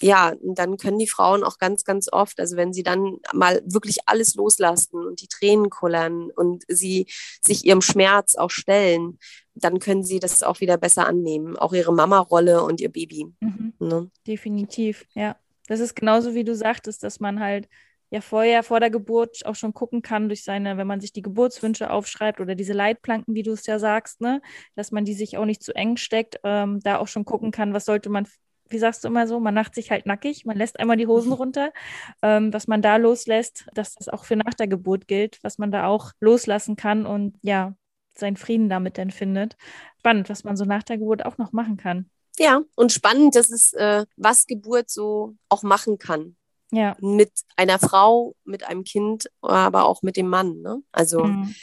ja, 0.00 0.32
dann 0.42 0.78
können 0.78 0.98
die 0.98 1.06
Frauen 1.06 1.44
auch 1.44 1.58
ganz, 1.58 1.84
ganz 1.84 2.10
oft, 2.10 2.40
also 2.40 2.56
wenn 2.56 2.72
sie 2.72 2.82
dann 2.82 3.18
mal 3.34 3.62
wirklich 3.66 3.98
alles 4.06 4.34
loslassen 4.34 5.04
und 5.06 5.20
die 5.20 5.28
Tränen 5.28 5.68
kullern 5.68 6.30
und 6.30 6.64
sie 6.68 7.06
sich 7.42 7.66
ihrem 7.66 7.82
Schmerz 7.82 8.34
auch 8.34 8.50
stellen, 8.50 9.18
dann 9.54 9.78
können 9.78 10.04
sie 10.04 10.20
das 10.20 10.42
auch 10.42 10.60
wieder 10.60 10.78
besser 10.78 11.06
annehmen. 11.06 11.58
Auch 11.58 11.74
ihre 11.74 11.92
Mama-Rolle 11.92 12.62
und 12.62 12.80
ihr 12.80 12.90
Baby. 12.90 13.26
Mhm. 13.40 13.74
Ne? 13.78 14.10
Definitiv, 14.26 15.04
ja. 15.12 15.36
Das 15.66 15.80
ist 15.80 15.96
genauso 15.96 16.34
wie 16.34 16.44
du 16.44 16.54
sagtest, 16.54 17.02
dass 17.02 17.20
man 17.20 17.40
halt 17.40 17.68
ja 18.10 18.20
vorher, 18.20 18.62
vor 18.62 18.80
der 18.80 18.90
Geburt 18.90 19.44
auch 19.46 19.54
schon 19.54 19.74
gucken 19.74 20.02
kann 20.02 20.28
durch 20.28 20.44
seine, 20.44 20.76
wenn 20.76 20.86
man 20.86 21.00
sich 21.00 21.12
die 21.12 21.22
Geburtswünsche 21.22 21.90
aufschreibt 21.90 22.40
oder 22.40 22.54
diese 22.54 22.72
Leitplanken, 22.72 23.34
wie 23.34 23.42
du 23.42 23.52
es 23.52 23.66
ja 23.66 23.78
sagst, 23.78 24.20
ne, 24.20 24.40
dass 24.74 24.92
man 24.92 25.04
die 25.04 25.14
sich 25.14 25.38
auch 25.38 25.44
nicht 25.44 25.62
zu 25.62 25.74
eng 25.74 25.96
steckt, 25.96 26.40
ähm, 26.44 26.80
da 26.80 26.98
auch 26.98 27.08
schon 27.08 27.24
gucken 27.24 27.50
kann, 27.50 27.74
was 27.74 27.84
sollte 27.84 28.08
man 28.08 28.26
wie 28.68 28.78
sagst 28.78 29.04
du 29.04 29.08
immer 29.08 29.26
so, 29.26 29.38
man 29.40 29.54
macht 29.54 29.74
sich 29.74 29.90
halt 29.90 30.06
nackig, 30.06 30.44
man 30.44 30.56
lässt 30.56 30.78
einmal 30.80 30.96
die 30.96 31.06
Hosen 31.06 31.32
runter, 31.32 31.72
ähm, 32.22 32.52
was 32.52 32.66
man 32.66 32.82
da 32.82 32.96
loslässt, 32.96 33.66
dass 33.74 33.94
das 33.94 34.08
auch 34.08 34.24
für 34.24 34.36
nach 34.36 34.54
der 34.54 34.66
Geburt 34.66 35.06
gilt, 35.06 35.38
was 35.42 35.58
man 35.58 35.70
da 35.70 35.86
auch 35.86 36.12
loslassen 36.20 36.76
kann 36.76 37.06
und 37.06 37.38
ja, 37.42 37.74
seinen 38.14 38.36
Frieden 38.36 38.68
damit 38.68 38.98
dann 38.98 39.10
findet. 39.10 39.56
Spannend, 39.98 40.28
was 40.28 40.44
man 40.44 40.56
so 40.56 40.64
nach 40.64 40.82
der 40.82 40.98
Geburt 40.98 41.24
auch 41.24 41.38
noch 41.38 41.52
machen 41.52 41.76
kann. 41.76 42.10
Ja, 42.38 42.60
und 42.74 42.92
spannend, 42.92 43.34
dass 43.34 43.50
es, 43.50 43.72
äh, 43.72 44.04
was 44.16 44.46
Geburt 44.46 44.90
so 44.90 45.36
auch 45.48 45.62
machen 45.62 45.98
kann. 45.98 46.36
Ja. 46.72 46.96
Mit 47.00 47.30
einer 47.56 47.78
Frau, 47.78 48.34
mit 48.44 48.64
einem 48.64 48.84
Kind, 48.84 49.30
aber 49.40 49.84
auch 49.84 50.02
mit 50.02 50.16
dem 50.16 50.28
Mann. 50.28 50.60
Ne? 50.62 50.82
Also 50.92 51.24
mhm. 51.24 51.54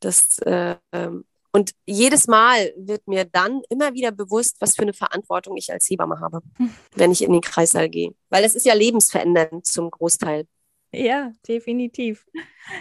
das 0.00 0.38
äh, 0.40 0.76
ähm, 0.92 1.24
und 1.52 1.72
jedes 1.84 2.28
Mal 2.28 2.72
wird 2.76 3.08
mir 3.08 3.24
dann 3.24 3.62
immer 3.68 3.92
wieder 3.92 4.12
bewusst, 4.12 4.56
was 4.60 4.76
für 4.76 4.82
eine 4.82 4.92
Verantwortung 4.92 5.56
ich 5.56 5.72
als 5.72 5.88
Hebamme 5.90 6.20
habe, 6.20 6.42
hm. 6.56 6.72
wenn 6.94 7.10
ich 7.10 7.22
in 7.22 7.32
den 7.32 7.40
Kreißsaal 7.40 7.88
gehe. 7.88 8.14
Weil 8.28 8.44
es 8.44 8.54
ist 8.54 8.66
ja 8.66 8.74
lebensverändernd 8.74 9.66
zum 9.66 9.90
Großteil. 9.90 10.46
Ja, 10.92 11.32
definitiv. 11.46 12.26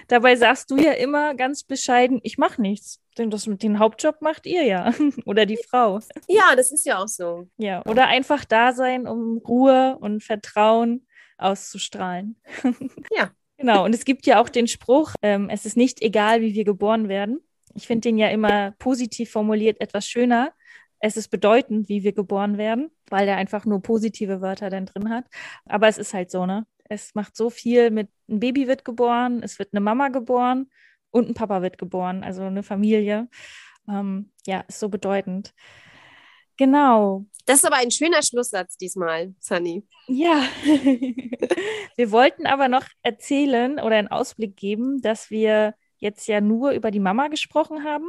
Dabei 0.07 0.35
sagst 0.35 0.71
du 0.71 0.77
ja 0.77 0.93
immer 0.93 1.35
ganz 1.35 1.63
bescheiden, 1.63 2.19
ich 2.23 2.37
mache 2.37 2.61
nichts. 2.61 3.01
Denn 3.17 3.29
das 3.29 3.47
mit 3.47 3.61
dem 3.63 3.79
Hauptjob 3.79 4.21
macht 4.21 4.45
ihr 4.45 4.63
ja. 4.63 4.93
oder 5.25 5.45
die 5.45 5.59
Frau. 5.69 5.99
Ja, 6.27 6.55
das 6.55 6.71
ist 6.71 6.85
ja 6.85 6.99
auch 6.99 7.07
so. 7.07 7.47
Ja, 7.57 7.85
oder 7.85 8.07
einfach 8.07 8.45
da 8.45 8.73
sein, 8.73 9.07
um 9.07 9.37
Ruhe 9.39 9.97
und 9.99 10.23
Vertrauen 10.23 11.05
auszustrahlen. 11.39 12.36
ja. 13.12 13.32
Genau, 13.58 13.84
und 13.84 13.93
es 13.93 14.06
gibt 14.06 14.25
ja 14.25 14.41
auch 14.41 14.47
den 14.47 14.67
Spruch, 14.67 15.13
ähm, 15.21 15.49
es 15.49 15.65
ist 15.65 15.75
nicht 15.75 16.02
egal, 16.02 16.39
wie 16.39 16.54
wir 16.54 16.63
geboren 16.63 17.10
werden. 17.10 17.41
Ich 17.75 17.88
finde 17.88 18.08
den 18.08 18.17
ja 18.17 18.30
immer 18.30 18.71
positiv 18.80 19.32
formuliert 19.32 19.82
etwas 19.82 20.08
schöner. 20.08 20.54
Es 21.02 21.17
ist 21.17 21.28
bedeutend, 21.28 21.89
wie 21.89 22.04
wir 22.04 22.13
geboren 22.13 22.58
werden, 22.58 22.89
weil 23.10 23.28
er 23.28 23.36
einfach 23.36 23.65
nur 23.65 23.82
positive 23.82 24.39
Wörter 24.41 24.69
dann 24.69 24.86
drin 24.86 25.10
hat. 25.10 25.25
Aber 25.65 25.89
es 25.89 25.97
ist 25.97 26.13
halt 26.13 26.32
so, 26.32 26.45
ne? 26.45 26.65
Es 26.86 27.15
macht 27.15 27.36
so 27.36 27.49
viel 27.49 27.91
mit, 27.91 28.10
ein 28.30 28.39
Baby 28.39 28.67
wird 28.67 28.86
geboren, 28.86 29.43
es 29.43 29.60
wird 29.60 29.73
eine 29.73 29.82
Mama 29.82 30.08
geboren 30.08 30.69
und 31.12 31.28
ein 31.30 31.34
Papa 31.34 31.62
wird 31.62 31.78
geboren, 31.78 32.23
also 32.23 32.43
eine 32.43 32.63
Familie. 32.63 33.28
Ähm, 33.89 34.32
ja, 34.45 34.62
ist 34.62 34.80
so 34.80 34.89
bedeutend. 34.89 35.54
Genau. 36.60 37.26
Das 37.45 37.60
ist 37.60 37.65
aber 37.65 37.78
ein 37.78 37.89
schöner 37.89 38.22
Schlusssatz 38.22 38.76
diesmal, 38.76 39.34
Sunny. 39.39 39.88
Ja. 40.08 40.43
wir 41.95 42.12
wollten 42.12 42.45
aber 42.45 42.67
noch 42.67 42.86
erzählen 43.02 43.80
oder 43.80 43.95
einen 43.95 44.10
Ausblick 44.10 44.58
geben, 44.58 45.02
dass 45.02 45.30
wir 45.30 45.74
jetzt 46.00 46.28
ja 46.28 46.41
nur 46.41 46.72
über 46.72 46.91
die 46.91 47.00
Mama 47.00 47.30
gesprochen 47.30 47.86
haben 47.86 48.08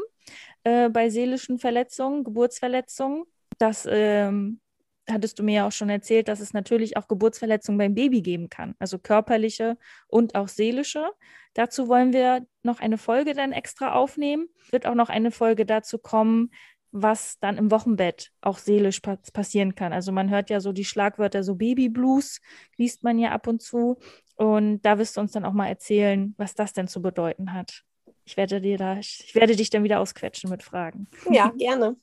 äh, 0.65 0.89
bei 0.89 1.11
seelischen 1.11 1.61
Verletzungen, 1.61 2.25
Geburtsverletzungen. 2.25 3.23
Das 3.59 3.87
ähm, 3.89 4.61
hattest 5.09 5.39
du 5.39 5.45
mir 5.45 5.55
ja 5.55 5.69
auch 5.69 5.73
schon 5.73 5.91
erzählt, 5.91 6.27
dass 6.27 6.41
es 6.41 6.53
natürlich 6.53 6.97
auch 6.97 7.07
Geburtsverletzungen 7.07 7.79
beim 7.79 7.95
Baby 7.95 8.23
geben 8.23 8.49
kann, 8.49 8.75
also 8.81 8.99
körperliche 8.99 9.79
und 10.09 10.35
auch 10.35 10.49
seelische. 10.49 11.09
Dazu 11.55 11.87
wollen 11.87 12.13
wir 12.13 12.45
noch 12.65 12.81
eine 12.81 12.99
Folge 12.99 13.35
dann 13.35 13.53
extra 13.53 13.93
aufnehmen. 13.93 14.49
Wird 14.71 14.87
auch 14.87 14.95
noch 14.97 15.09
eine 15.09 15.31
Folge 15.31 15.67
dazu 15.67 15.99
kommen, 15.99 16.51
was 16.93 17.39
dann 17.39 17.57
im 17.57 17.71
Wochenbett 17.71 18.33
auch 18.41 18.59
seelisch 18.59 19.01
pa 19.01 19.17
passieren 19.33 19.75
kann. 19.75 19.93
Also 19.93 20.13
man 20.13 20.31
hört 20.31 20.51
ja 20.51 20.61
so 20.61 20.73
die 20.73 20.85
Schlagwörter, 20.85 21.43
so 21.43 21.55
Babyblues 21.55 22.41
liest 22.77 23.03
man 23.03 23.19
ja 23.19 23.31
ab 23.31 23.47
und 23.47 23.63
zu. 23.63 23.99
Und 24.37 24.83
da 24.83 24.99
wirst 24.99 25.17
du 25.17 25.21
uns 25.21 25.33
dann 25.33 25.45
auch 25.45 25.53
mal 25.53 25.69
erzählen, 25.69 26.35
was 26.37 26.55
das 26.55 26.73
denn 26.73 26.89
zu 26.89 27.03
bedeuten 27.03 27.53
hat. 27.53 27.85
Ich 28.25 28.37
werde 28.37 28.61
dir 28.61 28.79
da, 28.79 28.99
ich 28.99 29.35
werde 29.35 29.57
dich 29.57 29.71
dann 29.71 29.85
wieder 29.85 30.01
ausquetschen 30.01 30.51
mit 30.51 30.63
Fragen. 30.63 31.09
Ja, 31.31 31.51
gerne. 31.57 31.97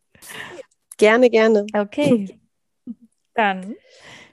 gerne, 0.98 1.30
gerne. 1.30 1.66
Okay. 1.74 2.40
Dann 3.34 3.76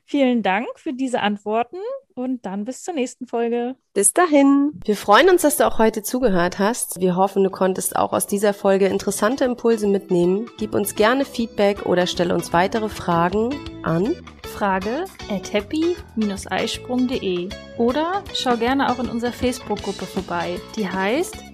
vielen 0.05 0.43
Dank 0.43 0.67
für 0.77 0.93
diese 0.93 1.21
Antworten 1.21 1.79
und 2.15 2.47
dann 2.47 2.65
bis 2.65 2.83
zur 2.83 2.95
nächsten 2.95 3.27
Folge. 3.27 3.77
Bis 3.93 4.13
dahin. 4.13 4.81
Wir 4.85 4.97
freuen 4.97 5.29
uns, 5.29 5.43
dass 5.43 5.57
du 5.57 5.67
auch 5.67 5.79
heute 5.79 6.03
zugehört 6.03 6.59
hast. 6.59 7.01
Wir 7.01 7.17
hoffen, 7.17 7.43
du 7.43 7.51
konntest 7.51 7.97
auch 7.97 8.13
aus 8.13 8.27
dieser 8.27 8.55
Folge 8.55 8.87
interessante 8.87 9.45
Impulse 9.45 9.87
mitnehmen. 9.89 10.51
Gib 10.59 10.75
uns 10.75 10.95
gerne 10.95 11.25
Feedback 11.25 11.87
oder 11.87 12.07
stelle 12.07 12.35
uns 12.35 12.53
weitere 12.53 12.89
Fragen 12.89 13.55
an 13.83 14.15
frage 14.55 15.05
at 15.31 15.53
happy-eisprung.de 15.53 17.49
oder 17.77 18.23
schau 18.35 18.57
gerne 18.57 18.91
auch 18.91 19.01
in 19.01 19.09
unserer 19.09 19.33
Facebook-Gruppe 19.33 20.07
vorbei. 20.07 20.61
Die 20.77 20.89
heißt 20.89 21.54